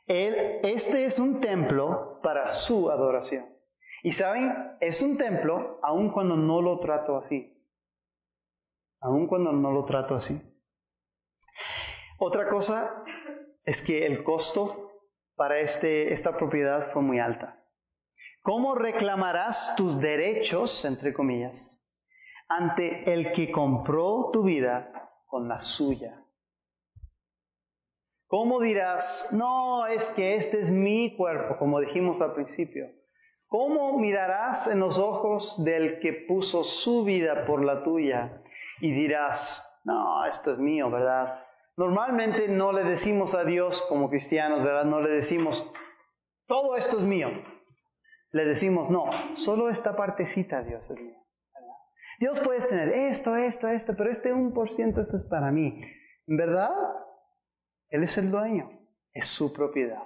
Él, 0.08 0.60
este 0.64 1.06
es 1.06 1.20
un 1.20 1.40
templo 1.40 2.20
para 2.24 2.56
su 2.68 2.90
adoración. 2.90 3.46
Y 4.04 4.12
saben, 4.14 4.52
es 4.80 5.00
un 5.02 5.18
templo 5.18 5.80
aun 5.84 6.12
cuando 6.12 6.36
no 6.36 6.62
lo 6.62 6.80
trato 6.80 7.18
así. 7.18 7.56
Aun 9.00 9.28
cuando 9.28 9.52
no 9.52 9.72
lo 9.72 9.86
trato 9.86 10.16
así. 10.16 10.42
Otra 12.24 12.48
cosa 12.48 13.04
es 13.66 13.82
que 13.82 14.06
el 14.06 14.24
costo 14.24 14.92
para 15.36 15.58
este, 15.58 16.14
esta 16.14 16.38
propiedad 16.38 16.92
fue 16.94 17.02
muy 17.02 17.20
alta. 17.20 17.58
¿Cómo 18.44 18.76
reclamarás 18.76 19.76
tus 19.76 20.00
derechos, 20.00 20.86
entre 20.86 21.14
comillas, 21.14 21.58
ante 22.48 23.12
el 23.12 23.32
que 23.32 23.52
compró 23.52 24.30
tu 24.32 24.44
vida 24.44 24.92
con 25.26 25.48
la 25.48 25.60
suya. 25.62 26.24
¿Cómo 28.28 28.60
dirás, 28.60 29.04
no, 29.32 29.88
es 29.88 30.04
que 30.16 30.36
este 30.36 30.62
es 30.62 30.70
mi 30.70 31.16
cuerpo, 31.16 31.58
como 31.58 31.80
dijimos 31.80 32.22
al 32.22 32.34
principio? 32.34 32.86
¿Cómo 33.48 33.98
mirarás 33.98 34.68
en 34.68 34.80
los 34.80 34.98
ojos 35.00 35.56
del 35.64 36.00
que 36.02 36.26
puso 36.28 36.64
su 36.84 37.04
vida 37.04 37.48
por 37.48 37.64
la 37.64 37.84
tuya 37.84 38.44
y 38.80 38.92
dirás, 38.92 39.40
no, 39.86 40.26
esto 40.26 40.52
es 40.52 40.60
mío, 40.60 40.92
¿verdad? 40.92 41.40
Normalmente 41.82 42.48
no 42.48 42.72
le 42.72 42.84
decimos 42.84 43.34
a 43.34 43.44
Dios 43.44 43.84
como 43.90 44.08
cristianos, 44.08 44.64
¿verdad? 44.64 44.86
No 44.86 45.02
le 45.02 45.10
decimos, 45.10 45.74
todo 46.46 46.78
esto 46.78 47.00
es 47.00 47.04
mío. 47.04 47.30
Le 48.34 48.46
decimos, 48.46 48.92
no, 48.92 49.10
solo 49.38 49.68
esta 49.68 49.96
partecita 49.96 50.62
Dios 50.62 50.88
es 50.92 51.02
mío. 51.02 51.18
Dios 52.20 52.40
puede 52.42 52.68
tener 52.68 52.90
esto, 52.90 53.36
esto, 53.36 53.68
esto, 53.68 53.96
pero 53.98 54.12
este 54.12 54.32
1% 54.32 55.02
esto 55.02 55.18
es 55.18 55.24
para 55.24 55.52
mí. 55.52 55.82
¿En 56.28 56.38
verdad? 56.38 56.70
Él 57.90 58.04
es 58.04 58.16
el 58.16 58.30
dueño, 58.30 58.70
es 59.12 59.28
su 59.30 59.52
propiedad. 59.52 60.04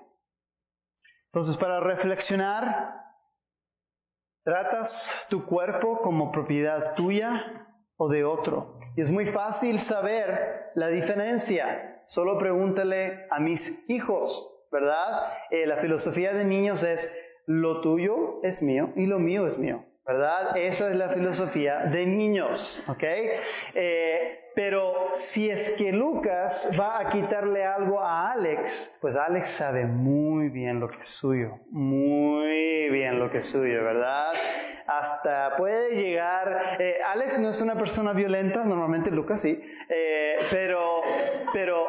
Entonces, 1.25 1.57
para 1.57 1.81
reflexionar, 1.81 3.03
¿tratas 4.45 4.89
tu 5.29 5.45
cuerpo 5.45 5.99
como 6.01 6.31
propiedad 6.31 6.95
tuya 6.95 7.64
o 7.97 8.10
de 8.10 8.23
otro? 8.23 8.79
Y 8.95 9.01
es 9.01 9.10
muy 9.10 9.27
fácil 9.27 9.79
saber 9.81 10.71
la 10.75 10.88
diferencia. 10.88 12.03
Solo 12.08 12.38
pregúntale 12.38 13.27
a 13.29 13.39
mis 13.39 13.62
hijos, 13.88 14.67
¿verdad? 14.71 15.34
Eh, 15.49 15.65
la 15.65 15.77
filosofía 15.77 16.34
de 16.34 16.45
niños 16.45 16.81
es, 16.84 16.99
lo 17.47 17.81
tuyo 17.81 18.41
es 18.43 18.62
mío 18.62 18.89
y 18.95 19.05
lo 19.05 19.19
mío 19.19 19.47
es 19.47 19.58
mío. 19.58 19.84
¿verdad? 20.05 20.55
Esa 20.55 20.89
es 20.89 20.95
la 20.95 21.10
filosofía 21.10 21.86
de 21.86 22.05
niños, 22.05 22.84
¿ok? 22.88 23.03
Eh, 23.73 24.39
pero 24.55 24.93
si 25.33 25.49
es 25.49 25.77
que 25.77 25.91
Lucas 25.91 26.69
va 26.79 26.99
a 26.99 27.09
quitarle 27.09 27.65
algo 27.65 27.99
a 27.99 28.31
Alex, 28.31 28.97
pues 29.01 29.15
Alex 29.15 29.57
sabe 29.57 29.85
muy 29.85 30.49
bien 30.49 30.79
lo 30.79 30.87
que 30.87 31.01
es 31.01 31.09
suyo, 31.19 31.59
muy 31.71 32.89
bien 32.89 33.19
lo 33.19 33.29
que 33.29 33.39
es 33.39 33.51
suyo, 33.51 33.83
¿verdad? 33.83 34.31
Hasta 34.87 35.57
puede 35.57 35.95
llegar, 35.95 36.77
eh, 36.79 36.97
Alex 37.05 37.39
no 37.39 37.49
es 37.49 37.61
una 37.61 37.75
persona 37.75 38.13
violenta, 38.13 38.63
normalmente 38.63 39.11
Lucas 39.11 39.41
sí, 39.41 39.59
eh, 39.89 40.37
pero, 40.49 41.01
pero 41.51 41.87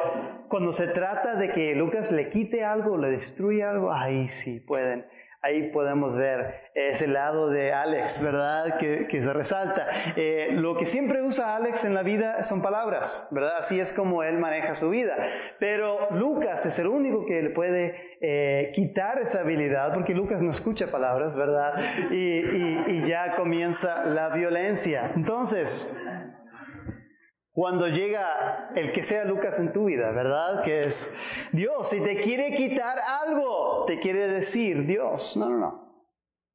cuando 0.49 0.73
se 0.73 0.87
trata 0.87 1.35
de 1.35 1.51
que 1.53 1.73
Lucas 1.73 2.11
le 2.11 2.29
quite 2.29 2.65
algo, 2.65 2.97
le 2.97 3.11
destruya 3.11 3.69
algo, 3.69 3.93
ahí 3.93 4.27
sí 4.43 4.59
pueden 4.59 5.05
Ahí 5.41 5.69
podemos 5.71 6.15
ver 6.15 6.71
ese 6.73 7.07
lado 7.07 7.49
de 7.49 7.71
Alex, 7.71 8.21
¿verdad? 8.21 8.77
Que, 8.79 9.07
se 9.09 9.33
resalta. 9.33 9.87
Eh, 10.15 10.49
lo 10.53 10.75
que 10.77 10.87
siempre 10.87 11.21
usa 11.21 11.55
Alex 11.55 11.85
en 11.85 11.93
la 11.93 12.01
vida 12.01 12.43
son 12.45 12.61
palabras, 12.61 13.27
¿verdad? 13.31 13.57
Así 13.59 13.79
es 13.79 13.91
como 13.93 14.23
él 14.23 14.39
maneja 14.39 14.73
su 14.75 14.89
vida. 14.89 15.15
Pero 15.59 16.09
Lucas 16.11 16.65
es 16.65 16.77
el 16.79 16.87
único 16.87 17.25
que 17.25 17.41
le 17.43 17.49
puede 17.51 18.17
eh, 18.19 18.71
quitar 18.73 19.19
esa 19.19 19.41
habilidad, 19.41 19.93
porque 19.93 20.13
Lucas 20.13 20.41
no 20.41 20.51
escucha 20.51 20.87
palabras, 20.87 21.35
¿verdad? 21.35 21.73
y 22.11 23.05
ya 23.05 23.35
comienza 23.35 24.05
la 24.05 24.29
violencia. 24.29 25.11
Entonces, 25.15 25.69
cuando 27.57 27.87
llega 27.87 28.69
el 28.75 28.93
que 28.93 29.01
sea 29.05 29.25
Lucas 29.25 29.57
en 29.57 29.73
tu 29.73 29.85
vida, 29.85 30.11
¿verdad? 30.11 30.63
Que 30.63 30.83
es 30.89 31.09
Dios, 31.53 31.89
si 31.89 31.99
te 32.01 32.21
quiere 32.21 32.55
quitar 32.55 32.99
algo, 32.99 33.83
te 33.87 33.99
quiere 33.99 34.27
decir 34.27 34.85
Dios, 34.85 35.35
no, 35.35 35.49
no, 35.49 35.57
no, 35.57 36.05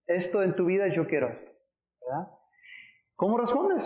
esto 0.07 0.45
en 0.45 0.55
tu 0.55 0.67
vida 0.67 0.87
yo 0.95 1.09
quiero 1.09 1.31
esto. 1.31 1.51
¿Cómo 3.17 3.37
respondes? 3.37 3.83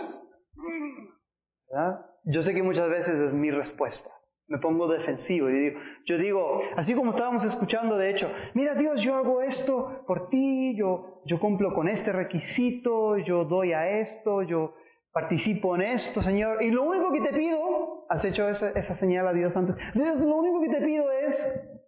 Yo 2.25 2.43
sé 2.43 2.53
que 2.53 2.61
muchas 2.61 2.87
veces 2.87 3.15
es 3.15 3.33
mi 3.33 3.49
respuesta. 3.49 4.11
Me 4.47 4.59
pongo 4.59 4.87
defensivo 4.87 5.49
y 5.49 5.53
digo, 5.53 5.79
yo 6.05 6.17
digo, 6.19 6.61
así 6.75 6.93
como 6.93 7.09
estábamos 7.09 7.43
escuchando, 7.45 7.97
de 7.97 8.11
hecho, 8.11 8.29
mira 8.53 8.75
Dios, 8.75 9.01
yo 9.01 9.15
hago 9.15 9.41
esto 9.41 10.03
por 10.05 10.29
ti, 10.29 10.75
yo, 10.77 11.23
yo 11.25 11.39
cumplo 11.39 11.73
con 11.73 11.89
este 11.89 12.11
requisito, 12.11 13.17
yo 13.17 13.43
doy 13.43 13.73
a 13.73 14.01
esto, 14.01 14.43
yo, 14.43 14.75
participo 15.17 15.73
en 15.73 15.81
esto, 15.81 16.21
Señor, 16.21 16.61
y 16.61 16.69
lo 16.69 16.83
único 16.83 17.11
que 17.11 17.21
te 17.21 17.35
pido, 17.35 18.05
has 18.07 18.23
hecho 18.23 18.47
esa, 18.49 18.69
esa 18.69 18.95
señal 18.97 19.27
a 19.27 19.33
Dios 19.33 19.55
antes, 19.55 19.75
Dios, 19.95 20.19
lo 20.19 20.35
único 20.35 20.61
que 20.61 20.69
te 20.69 20.85
pido 20.85 21.11
es, 21.11 21.35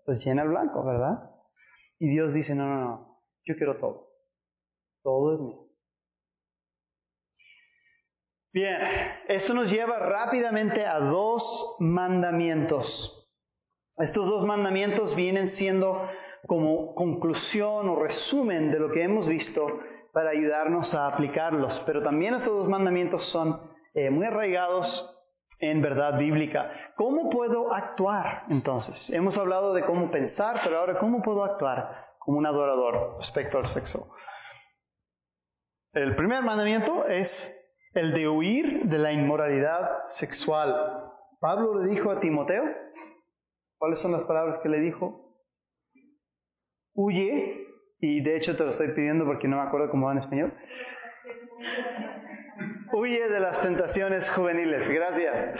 pues 0.03 0.25
llena 0.25 0.41
el 0.41 0.49
blanco, 0.49 0.83
¿verdad? 0.83 1.29
Y 1.99 2.09
Dios 2.09 2.33
dice, 2.33 2.55
no, 2.55 2.65
no, 2.65 2.79
no, 2.81 3.21
yo 3.45 3.55
quiero 3.55 3.77
todo, 3.77 4.07
todo 5.03 5.35
es 5.35 5.41
mío. 5.41 5.59
Bien, 8.51 8.77
esto 9.27 9.53
nos 9.53 9.69
lleva 9.69 9.99
rápidamente 9.99 10.83
a 10.87 10.97
dos 10.97 11.77
mandamientos. 11.79 13.29
Estos 13.97 14.25
dos 14.27 14.43
mandamientos 14.47 15.15
vienen 15.15 15.49
siendo 15.49 16.01
como 16.47 16.95
conclusión 16.95 17.89
o 17.89 17.95
resumen 17.95 18.71
de 18.71 18.79
lo 18.79 18.91
que 18.91 19.03
hemos 19.03 19.27
visto 19.27 19.81
para 20.13 20.31
ayudarnos 20.31 20.93
a 20.93 21.07
aplicarlos. 21.07 21.81
Pero 21.85 22.01
también 22.03 22.35
estos 22.35 22.53
dos 22.53 22.67
mandamientos 22.67 23.23
son 23.31 23.61
eh, 23.93 24.09
muy 24.09 24.25
arraigados 24.25 25.15
en 25.59 25.81
verdad 25.81 26.17
bíblica. 26.17 26.71
¿Cómo 26.95 27.29
puedo 27.29 27.73
actuar 27.73 28.43
entonces? 28.49 28.95
Hemos 29.11 29.37
hablado 29.37 29.73
de 29.73 29.85
cómo 29.85 30.09
pensar, 30.09 30.61
pero 30.63 30.79
ahora 30.79 30.97
¿cómo 30.97 31.21
puedo 31.21 31.43
actuar 31.43 32.07
como 32.19 32.37
un 32.37 32.45
adorador 32.45 33.17
respecto 33.19 33.57
al 33.57 33.67
sexo? 33.67 34.13
El 35.93 36.15
primer 36.15 36.43
mandamiento 36.43 37.05
es 37.07 37.29
el 37.93 38.13
de 38.13 38.29
huir 38.29 38.83
de 38.85 38.97
la 38.97 39.11
inmoralidad 39.11 40.05
sexual. 40.19 41.03
Pablo 41.39 41.83
le 41.83 41.91
dijo 41.91 42.11
a 42.11 42.19
Timoteo, 42.19 42.63
¿cuáles 43.77 43.99
son 43.99 44.11
las 44.11 44.23
palabras 44.25 44.59
que 44.61 44.69
le 44.69 44.79
dijo? 44.79 45.35
Huye 46.93 47.68
y 48.01 48.21
de 48.21 48.37
hecho 48.37 48.55
te 48.55 48.63
lo 48.63 48.71
estoy 48.71 48.89
pidiendo 48.89 49.25
porque 49.25 49.47
no 49.47 49.57
me 49.57 49.63
acuerdo 49.63 49.89
cómo 49.89 50.07
va 50.07 50.13
en 50.13 50.19
español. 50.19 50.53
Huye 52.91 53.29
de 53.29 53.39
las 53.39 53.61
tentaciones 53.61 54.27
juveniles, 54.31 54.89
gracias. 54.89 55.55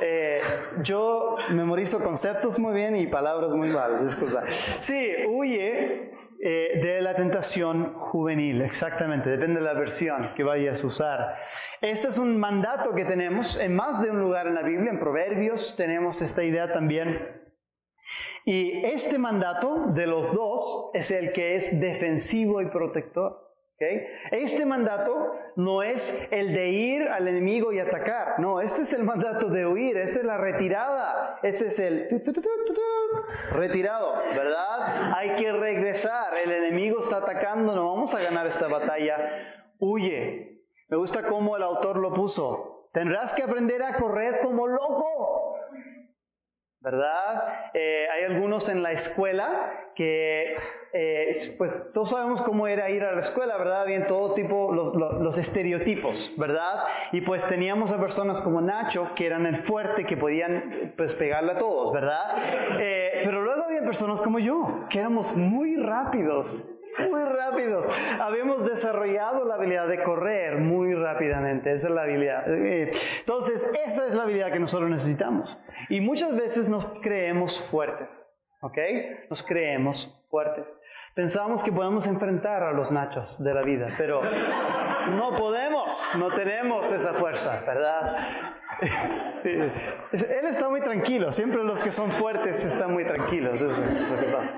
Eh, 0.00 0.40
yo 0.82 1.36
memorizo 1.50 2.00
conceptos 2.00 2.58
muy 2.58 2.74
bien 2.74 2.96
y 2.96 3.06
palabras 3.06 3.50
muy 3.50 3.68
mal, 3.68 4.06
disculpa. 4.06 4.42
Sí, 4.86 5.14
huye 5.28 6.10
eh, 6.40 6.80
de 6.82 7.00
la 7.00 7.14
tentación 7.14 7.94
juvenil, 7.94 8.60
exactamente, 8.62 9.30
depende 9.30 9.60
de 9.60 9.66
la 9.66 9.74
versión 9.74 10.32
que 10.34 10.42
vayas 10.42 10.82
a 10.82 10.86
usar. 10.86 11.36
Este 11.80 12.08
es 12.08 12.18
un 12.18 12.38
mandato 12.38 12.92
que 12.94 13.04
tenemos 13.04 13.58
en 13.60 13.74
más 13.74 14.02
de 14.02 14.10
un 14.10 14.20
lugar 14.20 14.48
en 14.48 14.54
la 14.54 14.62
Biblia, 14.62 14.90
en 14.90 14.98
Proverbios 14.98 15.74
tenemos 15.76 16.20
esta 16.20 16.42
idea 16.42 16.72
también 16.72 17.33
y 18.44 18.84
este 18.84 19.18
mandato 19.18 19.86
de 19.94 20.06
los 20.06 20.32
dos 20.34 20.90
es 20.94 21.10
el 21.10 21.32
que 21.32 21.56
es 21.56 21.80
defensivo 21.80 22.60
y 22.60 22.66
protector. 22.66 23.44
Este 24.30 24.64
mandato 24.64 25.32
no 25.56 25.82
es 25.82 26.00
el 26.30 26.54
de 26.54 26.68
ir 26.68 27.02
al 27.02 27.28
enemigo 27.28 27.72
y 27.72 27.80
atacar, 27.80 28.38
no, 28.38 28.60
este 28.60 28.82
es 28.82 28.92
el 28.92 29.04
mandato 29.04 29.48
de 29.48 29.66
huir, 29.66 29.96
esta 29.96 30.20
es 30.20 30.24
la 30.24 30.38
retirada, 30.38 31.38
este 31.42 31.66
es 31.66 31.78
el 31.78 32.08
retirado, 33.52 34.14
¿verdad? 34.34 35.12
Hay 35.16 35.36
que 35.36 35.52
regresar, 35.52 36.38
el 36.38 36.52
enemigo 36.52 37.00
está 37.00 37.18
atacando, 37.18 37.74
no 37.74 37.86
vamos 37.94 38.14
a 38.14 38.22
ganar 38.22 38.46
esta 38.46 38.68
batalla, 38.68 39.16
huye. 39.80 40.62
Me 40.88 40.96
gusta 40.96 41.24
cómo 41.24 41.56
el 41.56 41.62
autor 41.62 41.96
lo 41.96 42.14
puso, 42.14 42.88
tendrás 42.92 43.34
que 43.34 43.42
aprender 43.42 43.82
a 43.82 43.98
correr 43.98 44.40
como 44.42 44.66
loco. 44.66 45.53
¿Verdad? 46.84 47.70
Eh, 47.72 48.06
hay 48.12 48.24
algunos 48.24 48.68
en 48.68 48.82
la 48.82 48.92
escuela 48.92 49.88
que, 49.96 50.54
eh, 50.92 51.54
pues 51.56 51.72
todos 51.94 52.10
sabemos 52.10 52.42
cómo 52.42 52.66
era 52.66 52.90
ir 52.90 53.02
a 53.02 53.12
la 53.12 53.20
escuela, 53.22 53.56
¿verdad? 53.56 53.86
Bien, 53.86 54.06
todo 54.06 54.34
tipo, 54.34 54.70
los, 54.70 55.38
estereotipos, 55.38 56.34
¿verdad? 56.36 56.84
Y 57.12 57.22
pues 57.22 57.42
teníamos 57.48 57.90
a 57.90 57.98
personas 57.98 58.42
como 58.42 58.60
Nacho, 58.60 59.12
que 59.16 59.26
eran 59.26 59.46
el 59.46 59.62
fuerte, 59.62 60.04
que 60.04 60.18
podían 60.18 60.92
pues 60.96 61.14
pegarle 61.14 61.52
a 61.52 61.58
todos, 61.58 61.90
¿verdad? 61.92 62.78
Eh, 62.78 63.22
pero 63.24 63.42
luego 63.42 63.64
había 63.64 63.80
personas 63.80 64.20
como 64.20 64.38
yo, 64.38 64.86
que 64.90 64.98
éramos 64.98 65.34
muy 65.34 65.76
rápidos, 65.76 66.46
muy 66.98 67.24
rápido. 67.24 67.84
Habíamos 68.20 68.64
desarrollado 68.64 69.44
la 69.44 69.54
habilidad 69.54 69.88
de 69.88 70.02
correr 70.02 70.58
muy 70.58 70.94
rápidamente. 70.94 71.72
Esa 71.72 71.88
es 71.88 71.92
la 71.94 72.02
habilidad. 72.02 72.44
Entonces, 72.46 73.62
esa 73.86 74.06
es 74.06 74.14
la 74.14 74.22
habilidad 74.22 74.52
que 74.52 74.60
nosotros 74.60 74.90
necesitamos. 74.90 75.56
Y 75.88 76.00
muchas 76.00 76.34
veces 76.36 76.68
nos 76.68 76.84
creemos 77.00 77.52
fuertes. 77.70 78.08
¿Ok? 78.60 78.78
Nos 79.28 79.42
creemos 79.42 80.26
fuertes. 80.30 80.66
Pensamos 81.14 81.62
que 81.62 81.70
podemos 81.70 82.06
enfrentar 82.06 82.62
a 82.62 82.72
los 82.72 82.90
nachos 82.90 83.42
de 83.44 83.54
la 83.54 83.62
vida, 83.62 83.88
pero 83.98 84.20
no 85.10 85.36
podemos, 85.36 85.88
no 86.18 86.34
tenemos 86.34 86.86
esa 86.86 87.12
fuerza, 87.14 87.62
¿verdad? 87.66 88.16
Él 89.44 90.46
está 90.46 90.68
muy 90.68 90.80
tranquilo, 90.80 91.30
siempre 91.32 91.62
los 91.62 91.80
que 91.82 91.92
son 91.92 92.10
fuertes 92.12 92.56
están 92.56 92.92
muy 92.92 93.04
tranquilos, 93.04 93.60
eso 93.60 93.70
es 93.70 94.10
lo 94.10 94.18
que 94.18 94.26
pasa. 94.26 94.54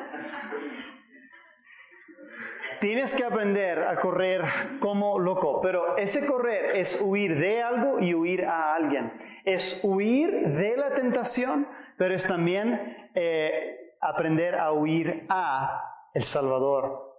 Tienes 2.86 3.12
que 3.14 3.24
aprender 3.24 3.82
a 3.82 3.96
correr 3.96 4.42
como 4.78 5.18
loco, 5.18 5.60
pero 5.60 5.96
ese 5.96 6.24
correr 6.24 6.76
es 6.76 7.00
huir 7.02 7.36
de 7.36 7.60
algo 7.60 7.98
y 7.98 8.14
huir 8.14 8.44
a 8.44 8.76
alguien. 8.76 9.12
Es 9.44 9.80
huir 9.82 10.30
de 10.30 10.76
la 10.76 10.94
tentación, 10.94 11.66
pero 11.98 12.14
es 12.14 12.24
también 12.28 13.10
eh, 13.12 13.90
aprender 14.00 14.54
a 14.54 14.70
huir 14.70 15.26
a 15.28 15.82
el 16.14 16.22
Salvador. 16.26 17.12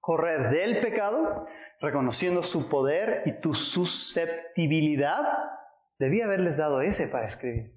Correr 0.00 0.48
del 0.48 0.80
pecado, 0.80 1.46
reconociendo 1.78 2.42
su 2.42 2.70
poder 2.70 3.24
y 3.26 3.42
tu 3.42 3.52
susceptibilidad. 3.54 5.22
Debía 5.98 6.24
haberles 6.24 6.56
dado 6.56 6.80
ese 6.80 7.08
para 7.08 7.26
escribir. 7.26 7.72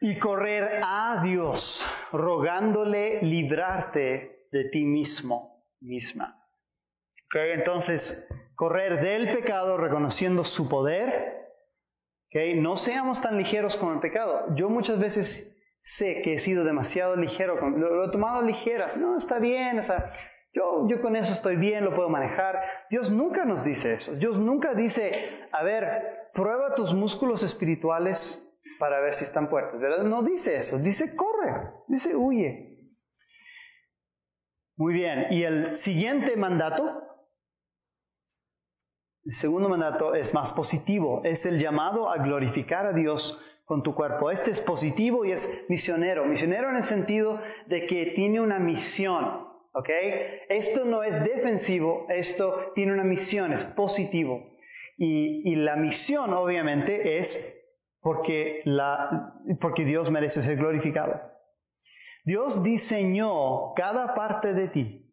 Y 0.00 0.18
correr 0.18 0.80
a 0.82 1.20
Dios, 1.22 1.86
rogándole 2.10 3.22
librarte 3.22 4.37
de 4.50 4.64
ti 4.70 4.84
mismo, 4.84 5.64
misma. 5.80 6.36
Okay, 7.26 7.52
entonces, 7.52 8.00
correr 8.54 9.00
del 9.02 9.30
pecado 9.36 9.76
reconociendo 9.76 10.44
su 10.44 10.68
poder. 10.68 11.36
Okay, 12.30 12.58
no 12.60 12.76
seamos 12.76 13.20
tan 13.20 13.36
ligeros 13.36 13.76
con 13.76 13.94
el 13.94 14.00
pecado. 14.00 14.54
Yo 14.56 14.68
muchas 14.70 14.98
veces 14.98 15.26
sé 15.96 16.22
que 16.22 16.34
he 16.34 16.38
sido 16.40 16.64
demasiado 16.64 17.16
ligero, 17.16 17.58
con, 17.58 17.80
lo, 17.80 18.04
he 18.04 18.10
tomado 18.10 18.42
ligeras. 18.42 18.96
No, 18.96 19.18
está 19.18 19.38
bien, 19.38 19.78
o 19.78 19.82
yo, 20.54 20.88
yo 20.88 21.00
con 21.02 21.14
eso 21.16 21.32
estoy 21.32 21.56
bien, 21.56 21.84
lo 21.84 21.94
puedo 21.94 22.08
manejar. 22.08 22.60
Dios 22.90 23.10
nunca 23.10 23.44
nos 23.44 23.64
dice 23.64 23.94
eso. 23.94 24.14
Dios 24.14 24.38
nunca 24.38 24.74
dice, 24.74 25.46
a 25.52 25.62
ver, 25.62 26.30
prueba 26.34 26.74
tus 26.74 26.94
músculos 26.94 27.42
espirituales 27.42 28.18
para 28.78 29.00
ver 29.00 29.14
si 29.14 29.24
están 29.24 29.48
fuertes. 29.48 29.80
No 30.04 30.22
dice 30.22 30.56
eso, 30.56 30.78
dice 30.78 31.14
corre, 31.14 31.72
dice 31.88 32.14
huye. 32.16 32.67
Muy 34.78 34.94
bien, 34.94 35.26
y 35.32 35.42
el 35.42 35.74
siguiente 35.78 36.36
mandato, 36.36 37.02
el 39.24 39.32
segundo 39.40 39.68
mandato 39.68 40.14
es 40.14 40.32
más 40.32 40.52
positivo, 40.52 41.20
es 41.24 41.44
el 41.44 41.58
llamado 41.58 42.08
a 42.08 42.18
glorificar 42.18 42.86
a 42.86 42.92
Dios 42.92 43.20
con 43.64 43.82
tu 43.82 43.92
cuerpo. 43.92 44.30
Este 44.30 44.52
es 44.52 44.60
positivo 44.60 45.24
y 45.24 45.32
es 45.32 45.64
misionero. 45.68 46.26
Misionero 46.26 46.70
en 46.70 46.76
el 46.76 46.84
sentido 46.84 47.40
de 47.66 47.86
que 47.86 48.12
tiene 48.14 48.40
una 48.40 48.60
misión, 48.60 49.48
¿ok? 49.74 49.88
Esto 50.48 50.84
no 50.84 51.02
es 51.02 51.24
defensivo, 51.24 52.06
esto 52.08 52.70
tiene 52.76 52.92
una 52.92 53.04
misión, 53.04 53.52
es 53.52 53.64
positivo. 53.74 54.46
Y, 54.96 55.52
y 55.52 55.56
la 55.56 55.74
misión 55.74 56.32
obviamente 56.34 57.18
es 57.18 57.64
porque, 58.00 58.62
la, 58.64 59.34
porque 59.60 59.84
Dios 59.84 60.08
merece 60.08 60.40
ser 60.40 60.56
glorificado. 60.56 61.20
Dios 62.28 62.62
diseñó 62.62 63.72
cada 63.74 64.14
parte 64.14 64.52
de 64.52 64.68
ti 64.68 65.10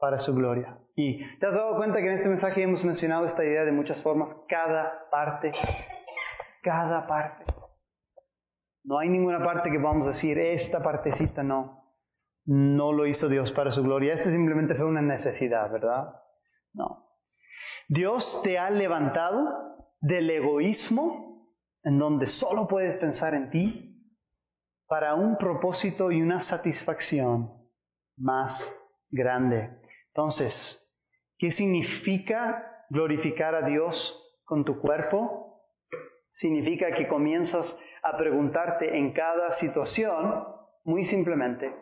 para 0.00 0.18
su 0.18 0.34
gloria. 0.34 0.78
Y 0.96 1.24
te 1.38 1.46
has 1.46 1.54
dado 1.54 1.76
cuenta 1.76 1.98
que 1.98 2.08
en 2.08 2.14
este 2.14 2.28
mensaje 2.28 2.64
hemos 2.64 2.82
mencionado 2.82 3.24
esta 3.26 3.44
idea 3.44 3.64
de 3.64 3.70
muchas 3.70 4.02
formas, 4.02 4.34
cada 4.48 5.08
parte, 5.12 5.52
cada 6.60 7.06
parte. 7.06 7.44
No 8.82 8.98
hay 8.98 9.08
ninguna 9.10 9.38
parte 9.44 9.70
que 9.70 9.78
vamos 9.78 10.08
a 10.08 10.10
decir, 10.10 10.36
esta 10.40 10.82
partecita 10.82 11.44
no, 11.44 11.84
no 12.46 12.90
lo 12.90 13.06
hizo 13.06 13.28
Dios 13.28 13.52
para 13.52 13.70
su 13.70 13.84
gloria. 13.84 14.14
Este 14.14 14.32
simplemente 14.32 14.74
fue 14.74 14.86
una 14.86 15.02
necesidad, 15.02 15.70
¿verdad? 15.70 16.16
No. 16.72 17.06
Dios 17.88 18.24
te 18.42 18.58
ha 18.58 18.70
levantado 18.70 19.86
del 20.00 20.28
egoísmo, 20.28 21.46
en 21.84 22.00
donde 22.00 22.26
solo 22.26 22.66
puedes 22.66 22.96
pensar 22.96 23.34
en 23.34 23.50
ti, 23.50 23.89
para 24.90 25.14
un 25.14 25.38
propósito 25.38 26.10
y 26.10 26.20
una 26.20 26.40
satisfacción 26.40 27.48
más 28.16 28.50
grande. 29.08 29.70
Entonces, 30.08 30.52
¿qué 31.38 31.52
significa 31.52 32.84
glorificar 32.90 33.54
a 33.54 33.62
Dios 33.62 33.96
con 34.44 34.64
tu 34.64 34.80
cuerpo? 34.80 35.62
Significa 36.32 36.90
que 36.90 37.06
comienzas 37.06 37.64
a 38.02 38.16
preguntarte 38.16 38.98
en 38.98 39.12
cada 39.12 39.56
situación, 39.58 40.44
muy 40.82 41.04
simplemente, 41.04 41.72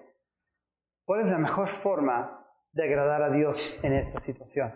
¿cuál 1.06 1.20
es 1.20 1.26
la 1.28 1.38
mejor 1.38 1.80
forma 1.82 2.46
de 2.72 2.84
agradar 2.84 3.22
a 3.22 3.30
Dios 3.30 3.56
en 3.84 3.94
esta 3.94 4.20
situación? 4.20 4.70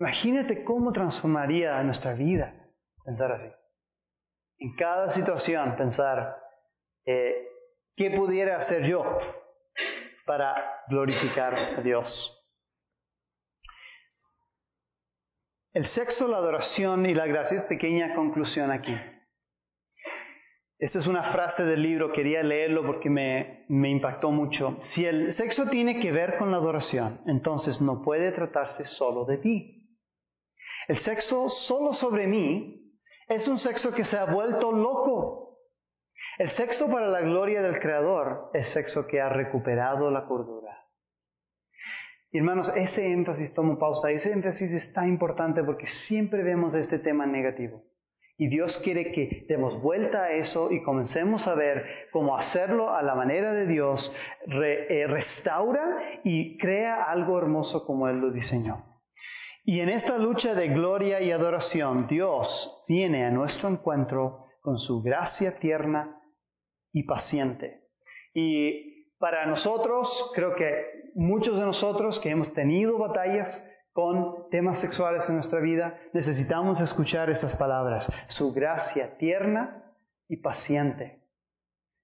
Imagínate 0.00 0.64
cómo 0.64 0.90
transformaría 0.90 1.82
nuestra 1.82 2.14
vida 2.14 2.54
pensar 3.04 3.30
así. 3.30 3.52
En 4.56 4.74
cada 4.74 5.12
situación 5.12 5.76
pensar, 5.76 6.41
eh, 7.06 7.48
¿qué 7.96 8.10
pudiera 8.10 8.58
hacer 8.58 8.86
yo 8.86 9.04
para 10.26 10.54
glorificar 10.88 11.54
a 11.54 11.80
Dios? 11.82 12.38
El 15.72 15.86
sexo, 15.86 16.28
la 16.28 16.36
adoración 16.36 17.06
y 17.06 17.14
la 17.14 17.26
gracia. 17.26 17.66
Pequeña 17.66 18.14
conclusión 18.14 18.70
aquí. 18.70 18.94
Esta 20.78 20.98
es 20.98 21.06
una 21.06 21.32
frase 21.32 21.62
del 21.62 21.80
libro, 21.80 22.12
quería 22.12 22.42
leerlo 22.42 22.84
porque 22.84 23.08
me, 23.08 23.64
me, 23.68 23.88
impactó 23.88 24.32
mucho. 24.32 24.78
Si 24.94 25.06
el 25.06 25.32
sexo 25.34 25.70
tiene 25.70 26.00
que 26.00 26.10
ver 26.10 26.36
con 26.38 26.50
la 26.50 26.56
adoración, 26.56 27.20
entonces 27.26 27.80
no 27.80 28.02
puede 28.02 28.32
tratarse 28.32 28.84
solo 28.86 29.24
de 29.24 29.38
ti. 29.38 29.96
El 30.88 30.98
sexo 31.04 31.48
solo 31.48 31.94
sobre 31.94 32.26
mí 32.26 32.98
es 33.28 33.46
un 33.46 33.58
sexo 33.60 33.92
que 33.94 34.04
se 34.04 34.16
ha 34.16 34.24
vuelto 34.24 34.72
loco. 34.72 35.41
El 36.38 36.50
sexo 36.52 36.90
para 36.90 37.08
la 37.08 37.20
gloria 37.20 37.60
del 37.60 37.78
Creador 37.78 38.50
es 38.54 38.72
sexo 38.72 39.06
que 39.06 39.20
ha 39.20 39.28
recuperado 39.28 40.10
la 40.10 40.24
cordura. 40.24 40.78
Y 42.30 42.38
hermanos, 42.38 42.72
ese 42.74 43.12
énfasis, 43.12 43.52
tomo 43.52 43.78
pausa, 43.78 44.10
ese 44.10 44.32
énfasis 44.32 44.72
es 44.72 44.92
tan 44.94 45.08
importante 45.08 45.62
porque 45.62 45.86
siempre 46.06 46.42
vemos 46.42 46.74
este 46.74 46.98
tema 46.98 47.26
negativo. 47.26 47.82
Y 48.38 48.48
Dios 48.48 48.80
quiere 48.82 49.12
que 49.12 49.44
demos 49.46 49.80
vuelta 49.82 50.24
a 50.24 50.32
eso 50.32 50.72
y 50.72 50.82
comencemos 50.82 51.46
a 51.46 51.54
ver 51.54 51.84
cómo 52.10 52.36
hacerlo 52.38 52.94
a 52.94 53.02
la 53.02 53.14
manera 53.14 53.52
de 53.52 53.66
Dios, 53.66 54.00
eh, 54.46 55.06
restaura 55.06 56.20
y 56.24 56.56
crea 56.56 57.04
algo 57.04 57.38
hermoso 57.38 57.84
como 57.84 58.08
Él 58.08 58.16
lo 58.20 58.30
diseñó. 58.30 58.86
Y 59.64 59.80
en 59.80 59.90
esta 59.90 60.16
lucha 60.16 60.54
de 60.54 60.68
gloria 60.68 61.20
y 61.20 61.30
adoración, 61.30 62.06
Dios 62.08 62.84
viene 62.88 63.26
a 63.26 63.30
nuestro 63.30 63.68
encuentro 63.68 64.46
con 64.62 64.78
su 64.78 65.02
gracia 65.02 65.58
tierna 65.58 66.21
y 66.92 67.04
paciente. 67.04 67.82
Y 68.34 69.06
para 69.18 69.46
nosotros, 69.46 70.32
creo 70.34 70.54
que 70.54 71.10
muchos 71.14 71.56
de 71.58 71.64
nosotros 71.64 72.20
que 72.20 72.30
hemos 72.30 72.52
tenido 72.54 72.98
batallas 72.98 73.68
con 73.92 74.48
temas 74.50 74.80
sexuales 74.80 75.28
en 75.28 75.36
nuestra 75.36 75.60
vida, 75.60 75.98
necesitamos 76.12 76.80
escuchar 76.80 77.28
esas 77.30 77.54
palabras, 77.56 78.10
su 78.28 78.52
gracia 78.52 79.18
tierna 79.18 79.84
y 80.28 80.38
paciente. 80.38 81.20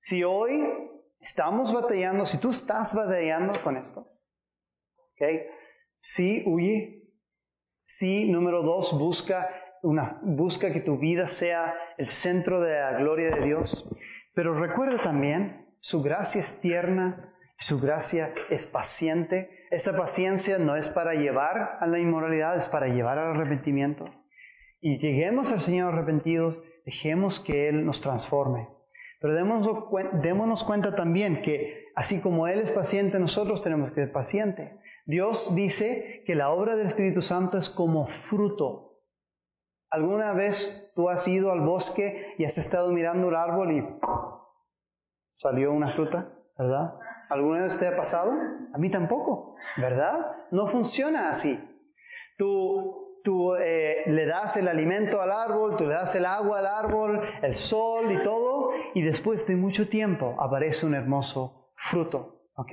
Si 0.03 0.22
hoy 0.22 0.62
estamos 1.20 1.72
batallando, 1.72 2.26
si 2.26 2.39
tú 2.41 2.51
estás 2.51 2.95
batallando 2.95 3.62
con 3.62 3.78
esto, 3.78 4.01
¿ok? 5.14 5.28
Sí, 5.99 6.43
huye. 6.47 7.03
Sí, 7.99 8.30
número 8.30 8.62
dos, 8.62 8.97
busca, 8.99 9.49
una, 9.82 10.20
busca 10.22 10.72
que 10.72 10.80
tu 10.80 10.99
vida 10.99 11.28
sea 11.30 11.74
el 11.97 12.09
centro 12.22 12.61
de 12.61 12.78
la 12.78 12.99
gloria 12.99 13.34
de 13.34 13.47
Dios. 13.47 13.91
Pero 14.39 14.55
recuerda 14.55 15.03
también, 15.03 15.66
su 15.80 16.01
gracia 16.01 16.43
es 16.43 16.61
tierna 16.61 17.34
su 17.59 17.80
gracia 17.80 18.30
es 18.51 18.64
paciente. 18.66 19.51
Esa 19.70 19.97
paciencia 19.97 20.59
no 20.59 20.76
es 20.76 20.86
para 20.89 21.14
llevar 21.14 21.78
a 21.80 21.86
la 21.89 21.99
inmoralidad, 21.99 22.57
es 22.57 22.68
para 22.68 22.86
llevar 22.86 23.18
al 23.18 23.36
arrepentimiento. 23.36 24.05
Y 24.80 24.99
lleguemos 24.99 25.51
al 25.51 25.62
Señor 25.62 25.93
arrepentidos, 25.93 26.62
dejemos 26.86 27.41
que 27.41 27.68
Él 27.68 27.84
nos 27.84 28.01
transforme. 28.01 28.68
Pero 29.20 29.34
démonos, 29.34 30.62
cuenta 30.62 30.95
también 30.95 31.43
que 31.43 31.86
así 31.97 32.20
como 32.20 32.47
Él 32.47 32.61
es 32.61 32.70
paciente, 32.70 33.18
nosotros 33.18 33.61
tenemos 33.62 33.91
que 33.91 34.03
ser 34.03 34.12
pacientes. 34.12 34.70
Dios 35.05 35.53
dice 35.57 36.22
que 36.26 36.36
la 36.36 36.51
obra 36.51 36.76
del 36.76 36.89
Espíritu 36.89 37.22
Santo 37.22 37.59
es 37.59 37.68
como 37.70 38.07
fruto. 38.30 38.88
¿Alguna 39.91 40.32
vez 40.32 40.93
tú 40.95 41.09
has 41.09 41.26
ido 41.26 41.51
al 41.51 41.61
bosque 41.61 42.34
y 42.39 42.45
has 42.45 42.57
estado 42.59 42.91
mirando 42.91 43.26
un 43.26 43.34
árbol 43.34 43.72
y 43.72 43.84
salió 45.34 45.72
una 45.72 45.93
fruta? 45.95 46.28
¿Verdad? 46.59 46.95
¿Alguna 47.30 47.62
vez 47.62 47.78
te 47.78 47.86
ha 47.86 47.97
pasado? 47.97 48.32
A 48.74 48.78
mí 48.78 48.91
tampoco, 48.91 49.55
¿verdad? 49.76 50.32
No 50.51 50.68
funciona 50.68 51.30
así. 51.30 51.59
Tú, 52.36 53.20
tú 53.24 53.55
eh, 53.55 54.05
le 54.07 54.26
das 54.26 54.57
el 54.57 54.68
alimento 54.68 55.20
al 55.20 55.30
árbol, 55.30 55.76
tú 55.76 55.84
le 55.86 55.95
das 55.95 56.14
el 56.14 56.26
agua 56.26 56.59
al 56.59 56.66
árbol, 56.66 57.20
el 57.43 57.57
sol 57.57 58.12
y 58.12 58.22
todo, 58.22 58.70
y 58.95 59.03
después 59.03 59.47
de 59.47 59.57
mucho 59.57 59.89
tiempo 59.89 60.36
aparece 60.39 60.84
un 60.84 60.95
hermoso 60.95 61.70
fruto. 61.91 62.39
¿ok? 62.59 62.72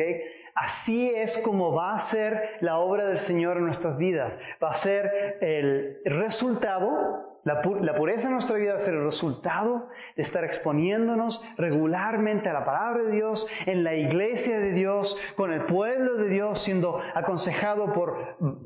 Así 0.55 1.09
es 1.09 1.37
como 1.43 1.73
va 1.73 1.97
a 1.97 2.09
ser 2.09 2.57
la 2.61 2.77
obra 2.77 3.05
del 3.05 3.19
Señor 3.27 3.57
en 3.57 3.65
nuestras 3.65 3.97
vidas. 3.97 4.37
Va 4.63 4.71
a 4.71 4.83
ser 4.83 5.37
el 5.41 5.97
resultado 6.05 7.35
la, 7.45 7.61
pureza 7.61 8.23
en 8.23 8.33
nuestra 8.33 8.55
vida 8.55 8.73
va 8.73 8.79
a 8.79 8.85
ser 8.85 8.95
el 8.95 9.05
resultado 9.05 9.87
de 10.15 10.23
estar 10.23 10.43
exponiéndonos 10.43 11.39
regularmente 11.57 12.49
a 12.49 12.53
la 12.53 12.65
palabra 12.65 13.03
de 13.03 13.11
Dios, 13.11 13.47
en 13.67 13.83
la 13.83 13.93
iglesia 13.93 14.59
de 14.59 14.71
Dios, 14.71 15.15
con 15.35 15.53
el 15.53 15.65
pueblo 15.65 16.15
de 16.15 16.29
Dios, 16.29 16.63
siendo 16.63 16.99
aconsejado 17.13 17.93
por 17.93 18.17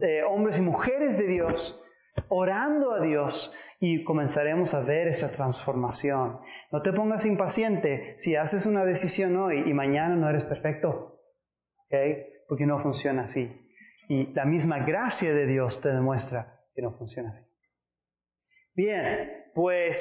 eh, 0.01 0.23
hombres 0.23 0.57
y 0.57 0.61
mujeres 0.61 1.17
de 1.17 1.27
Dios, 1.27 1.85
orando 2.29 2.93
a 2.93 3.01
Dios 3.01 3.53
y 3.81 4.05
comenzaremos 4.05 4.73
a 4.73 4.79
ver 4.79 5.09
esa 5.09 5.29
transformación. 5.33 6.39
No 6.71 6.81
te 6.81 6.93
pongas 6.93 7.25
impaciente 7.25 8.15
si 8.19 8.37
haces 8.37 8.65
una 8.65 8.85
decisión 8.85 9.35
hoy 9.35 9.61
y 9.65 9.73
mañana 9.73 10.15
no 10.15 10.29
eres 10.29 10.45
perfecto, 10.45 11.18
porque 12.47 12.65
no 12.65 12.81
funciona 12.81 13.23
así. 13.23 13.51
Y 14.07 14.27
la 14.33 14.45
misma 14.45 14.79
gracia 14.85 15.33
de 15.33 15.45
Dios 15.45 15.79
te 15.81 15.89
demuestra 15.89 16.59
que 16.73 16.81
no 16.81 16.91
funciona 16.97 17.29
así. 17.29 17.43
Bien, 18.75 19.51
pues 19.53 19.97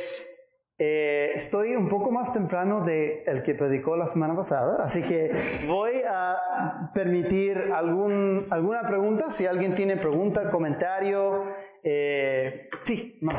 eh, 0.79 1.33
estoy 1.35 1.75
un 1.75 1.89
poco 1.89 2.13
más 2.13 2.33
temprano 2.33 2.85
de 2.85 3.25
el 3.25 3.43
que 3.43 3.55
predicó 3.55 3.97
la 3.97 4.07
semana 4.09 4.37
pasada, 4.37 4.85
así 4.85 5.03
que 5.03 5.67
voy 5.67 6.03
a 6.09 6.91
permitir 6.95 7.59
algún, 7.75 8.47
alguna 8.51 8.83
pregunta. 8.87 9.31
Si 9.33 9.45
alguien 9.45 9.75
tiene 9.75 9.97
pregunta, 9.97 10.51
comentario, 10.51 11.47
eh, 11.83 12.69
sí, 12.85 13.19
no. 13.23 13.33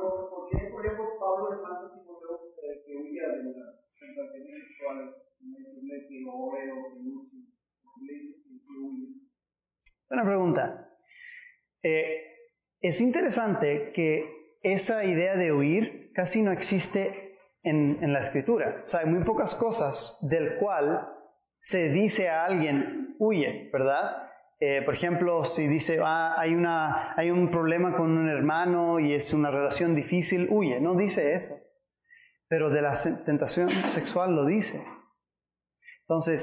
¿Por 0.00 0.48
qué, 0.50 0.68
por 0.70 0.86
ejemplo, 0.86 1.04
Pablo 1.20 1.50
a 1.52 1.92
Timoteo 1.92 2.40
que 2.86 2.96
huya 2.96 3.28
de 3.28 3.44
las 3.44 3.76
tentaciones 4.00 4.68
sexuales? 4.68 5.29
Buena 10.08 10.24
pregunta. 10.24 10.88
Eh, 11.82 12.30
es 12.80 13.00
interesante 13.00 13.92
que 13.94 14.28
esa 14.62 15.04
idea 15.04 15.36
de 15.36 15.52
huir 15.52 16.12
casi 16.14 16.42
no 16.42 16.52
existe 16.52 17.36
en, 17.62 18.12
la 18.12 18.20
escritura. 18.20 18.82
O 18.84 18.88
sea, 18.88 19.00
hay 19.00 19.06
muy 19.06 19.24
pocas 19.24 19.54
cosas 19.54 20.18
del 20.28 20.56
cual 20.56 21.08
se 21.60 21.88
dice 21.90 22.28
a 22.28 22.44
alguien, 22.44 23.14
huye, 23.18 23.70
¿verdad? 23.72 24.28
Eh, 24.58 24.82
por 24.84 24.94
ejemplo, 24.94 25.44
si 25.44 25.66
dice, 25.66 25.98
ah, 26.02 26.34
hay, 26.38 26.54
una, 26.54 27.14
hay 27.16 27.30
un 27.30 27.50
problema 27.50 27.96
con 27.96 28.10
un 28.10 28.28
hermano 28.28 28.98
y 28.98 29.14
es 29.14 29.32
una 29.32 29.50
relación 29.50 29.94
difícil, 29.94 30.48
huye. 30.50 30.80
No 30.80 30.94
dice 30.96 31.34
eso. 31.34 31.54
Pero 32.48 32.68
de 32.70 32.82
la 32.82 33.02
tentación 33.24 33.70
sexual 33.94 34.34
lo 34.34 34.44
dice. 34.44 34.82
Entonces, 36.10 36.42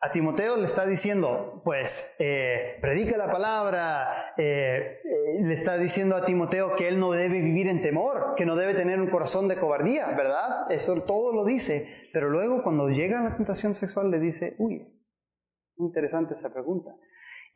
a 0.00 0.12
Timoteo 0.12 0.56
le 0.56 0.68
está 0.68 0.86
diciendo, 0.86 1.60
pues, 1.64 1.90
eh, 2.20 2.78
predica 2.80 3.16
la 3.16 3.28
palabra, 3.32 4.32
eh, 4.36 5.00
eh, 5.02 5.42
le 5.42 5.54
está 5.54 5.76
diciendo 5.76 6.14
a 6.14 6.24
Timoteo 6.24 6.76
que 6.76 6.86
él 6.86 7.00
no 7.00 7.10
debe 7.10 7.40
vivir 7.40 7.66
en 7.66 7.82
temor, 7.82 8.36
que 8.36 8.46
no 8.46 8.54
debe 8.54 8.74
tener 8.74 9.00
un 9.00 9.10
corazón 9.10 9.48
de 9.48 9.56
cobardía, 9.56 10.06
¿verdad? 10.16 10.70
Eso 10.70 11.02
todo 11.02 11.32
lo 11.32 11.44
dice, 11.44 11.88
pero 12.12 12.30
luego 12.30 12.62
cuando 12.62 12.90
llega 12.90 13.18
a 13.18 13.30
la 13.30 13.36
tentación 13.36 13.74
sexual 13.74 14.12
le 14.12 14.20
dice, 14.20 14.54
uy, 14.58 14.86
interesante 15.78 16.34
esa 16.34 16.52
pregunta. 16.52 16.94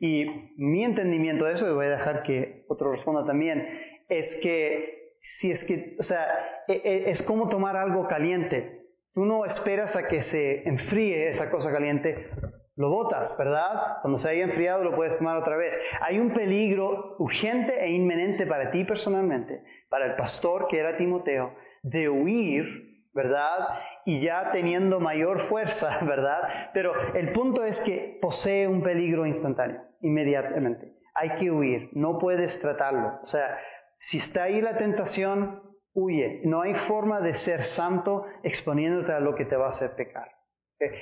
Y 0.01 0.25
mi 0.57 0.83
entendimiento 0.83 1.45
de 1.45 1.53
eso, 1.53 1.69
y 1.69 1.73
voy 1.73 1.85
a 1.85 1.91
dejar 1.91 2.23
que 2.23 2.65
otro 2.67 2.91
responda 2.91 3.25
también, 3.25 3.65
es 4.09 4.27
que 4.41 5.13
si 5.39 5.49
es 5.51 5.63
que, 5.63 5.95
o 5.97 6.03
sea, 6.03 6.27
e, 6.67 6.73
e, 6.73 7.11
es 7.11 7.21
como 7.21 7.47
tomar 7.47 7.77
algo 7.77 8.05
caliente. 8.05 8.82
Tú 9.13 9.25
no 9.25 9.45
esperas 9.45 9.95
a 9.95 10.07
que 10.07 10.23
se 10.23 10.67
enfríe 10.67 11.29
esa 11.29 11.51
cosa 11.51 11.71
caliente, 11.71 12.29
lo 12.75 12.89
botas, 12.89 13.35
¿verdad? 13.37 13.97
Cuando 14.01 14.17
se 14.17 14.29
haya 14.29 14.45
enfriado 14.45 14.83
lo 14.83 14.95
puedes 14.95 15.17
tomar 15.17 15.37
otra 15.37 15.55
vez. 15.55 15.75
Hay 16.01 16.19
un 16.19 16.33
peligro 16.33 17.15
urgente 17.19 17.83
e 17.83 17.91
inminente 17.91 18.47
para 18.47 18.71
ti 18.71 18.83
personalmente, 18.83 19.61
para 19.89 20.07
el 20.07 20.15
pastor 20.15 20.67
que 20.67 20.79
era 20.79 20.97
Timoteo, 20.97 21.53
de 21.83 22.09
huir, 22.09 22.65
¿verdad? 23.13 23.79
Y 24.05 24.23
ya 24.23 24.51
teniendo 24.51 24.99
mayor 24.99 25.47
fuerza, 25.47 25.99
¿verdad? 26.05 26.71
Pero 26.73 26.93
el 27.13 27.31
punto 27.33 27.63
es 27.63 27.79
que 27.81 28.17
posee 28.19 28.67
un 28.67 28.81
peligro 28.81 29.27
instantáneo, 29.27 29.81
inmediatamente. 30.01 30.93
Hay 31.13 31.35
que 31.35 31.51
huir, 31.51 31.89
no 31.93 32.17
puedes 32.17 32.59
tratarlo. 32.61 33.19
O 33.21 33.27
sea, 33.27 33.59
si 33.99 34.17
está 34.17 34.43
ahí 34.43 34.59
la 34.59 34.77
tentación, 34.77 35.61
huye. 35.93 36.41
No 36.45 36.61
hay 36.61 36.73
forma 36.87 37.21
de 37.21 37.35
ser 37.39 37.65
santo 37.75 38.25
exponiéndote 38.43 39.11
a 39.11 39.19
lo 39.19 39.35
que 39.35 39.45
te 39.45 39.55
va 39.55 39.67
a 39.67 39.69
hacer 39.69 39.95
pecar. 39.95 40.29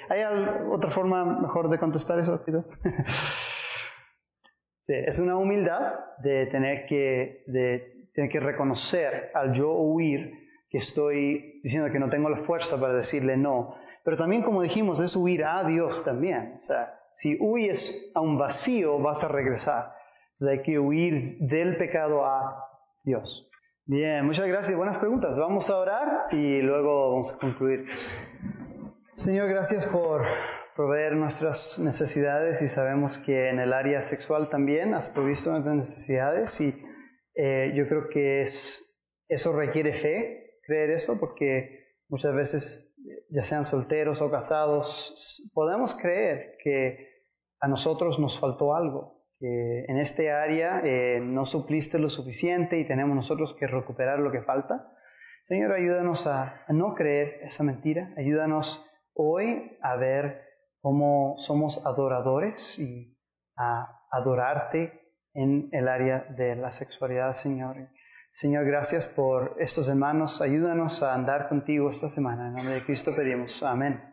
¿Hay 0.09 0.21
otra 0.69 0.91
forma 0.91 1.25
mejor 1.25 1.69
de 1.69 1.79
contestar 1.79 2.19
eso, 2.19 2.39
sí, 4.83 4.93
es 4.93 5.17
una 5.17 5.37
humildad 5.37 5.93
de 6.19 6.45
tener 6.47 6.85
que, 6.85 7.43
de 7.47 8.09
tener 8.13 8.29
que 8.29 8.39
reconocer 8.39 9.31
al 9.33 9.53
yo 9.53 9.71
huir 9.71 10.39
que 10.69 10.77
estoy 10.77 11.59
diciendo 11.63 11.91
que 11.91 11.99
no 11.99 12.09
tengo 12.09 12.29
la 12.29 12.43
fuerza 12.43 12.79
para 12.79 12.93
decirle 12.93 13.37
no. 13.37 13.75
Pero 14.03 14.17
también, 14.17 14.43
como 14.43 14.61
dijimos, 14.61 14.99
es 14.99 15.15
huir 15.15 15.43
a 15.43 15.63
Dios 15.63 16.03
también. 16.05 16.59
O 16.61 16.63
sea, 16.63 16.93
si 17.15 17.37
huyes 17.39 18.11
a 18.15 18.21
un 18.21 18.37
vacío, 18.37 18.99
vas 18.99 19.23
a 19.23 19.27
regresar. 19.27 19.93
Entonces 20.33 20.59
hay 20.59 20.63
que 20.63 20.79
huir 20.79 21.37
del 21.39 21.77
pecado 21.77 22.25
a 22.25 22.67
Dios. 23.03 23.50
Bien, 23.87 24.23
muchas 24.25 24.47
gracias. 24.47 24.77
Buenas 24.77 24.99
preguntas. 24.99 25.35
Vamos 25.37 25.67
a 25.67 25.75
orar 25.75 26.27
y 26.31 26.61
luego 26.61 27.13
vamos 27.13 27.33
a 27.33 27.37
concluir. 27.39 27.87
Señor, 29.15 29.49
gracias 29.49 29.85
por 29.87 30.23
proveer 30.75 31.13
nuestras 31.13 31.79
necesidades 31.79 32.61
y 32.61 32.67
sabemos 32.69 33.17
que 33.25 33.49
en 33.49 33.59
el 33.59 33.73
área 33.73 34.03
sexual 34.03 34.49
también 34.49 34.93
has 34.93 35.07
provisto 35.09 35.49
nuestras 35.49 35.75
necesidades 35.75 36.61
y 36.61 36.79
eh, 37.35 37.73
yo 37.75 37.87
creo 37.87 38.07
que 38.09 38.43
es, 38.43 38.53
eso 39.27 39.51
requiere 39.51 39.99
fe, 39.99 40.59
creer 40.63 40.91
eso, 40.91 41.19
porque 41.19 41.95
muchas 42.07 42.35
veces, 42.35 42.95
ya 43.31 43.43
sean 43.45 43.65
solteros 43.65 44.21
o 44.21 44.29
casados, 44.29 45.51
podemos 45.55 45.95
creer 45.99 46.55
que 46.63 47.09
a 47.59 47.67
nosotros 47.67 48.19
nos 48.19 48.39
faltó 48.39 48.75
algo, 48.75 49.20
en 49.47 49.97
este 49.97 50.31
área 50.31 50.81
eh, 50.83 51.19
no 51.19 51.45
supliste 51.45 51.97
lo 51.97 52.09
suficiente 52.09 52.79
y 52.79 52.87
tenemos 52.87 53.15
nosotros 53.15 53.55
que 53.59 53.67
recuperar 53.67 54.19
lo 54.19 54.31
que 54.31 54.41
falta. 54.43 54.87
Señor, 55.47 55.73
ayúdanos 55.73 56.25
a, 56.27 56.65
no 56.69 56.93
creer 56.93 57.39
esa 57.43 57.63
mentira. 57.63 58.13
Ayúdanos 58.17 58.85
hoy 59.13 59.77
a 59.81 59.95
ver 59.95 60.41
cómo 60.81 61.35
somos 61.39 61.81
adoradores 61.85 62.57
y 62.79 63.17
a 63.57 63.99
adorarte 64.11 65.01
en 65.33 65.69
el 65.71 65.87
área 65.87 66.25
de 66.37 66.55
la 66.55 66.71
sexualidad, 66.73 67.33
Señor. 67.41 67.77
Señor, 68.33 68.65
gracias 68.65 69.05
por 69.15 69.55
estos 69.59 69.89
hermanos. 69.89 70.41
Ayúdanos 70.41 71.01
a 71.03 71.13
andar 71.13 71.49
contigo 71.49 71.89
esta 71.89 72.09
semana. 72.09 72.47
En 72.47 72.53
nombre 72.53 72.75
de 72.75 72.85
Cristo 72.85 73.13
pedimos. 73.15 73.61
Amén. 73.63 74.10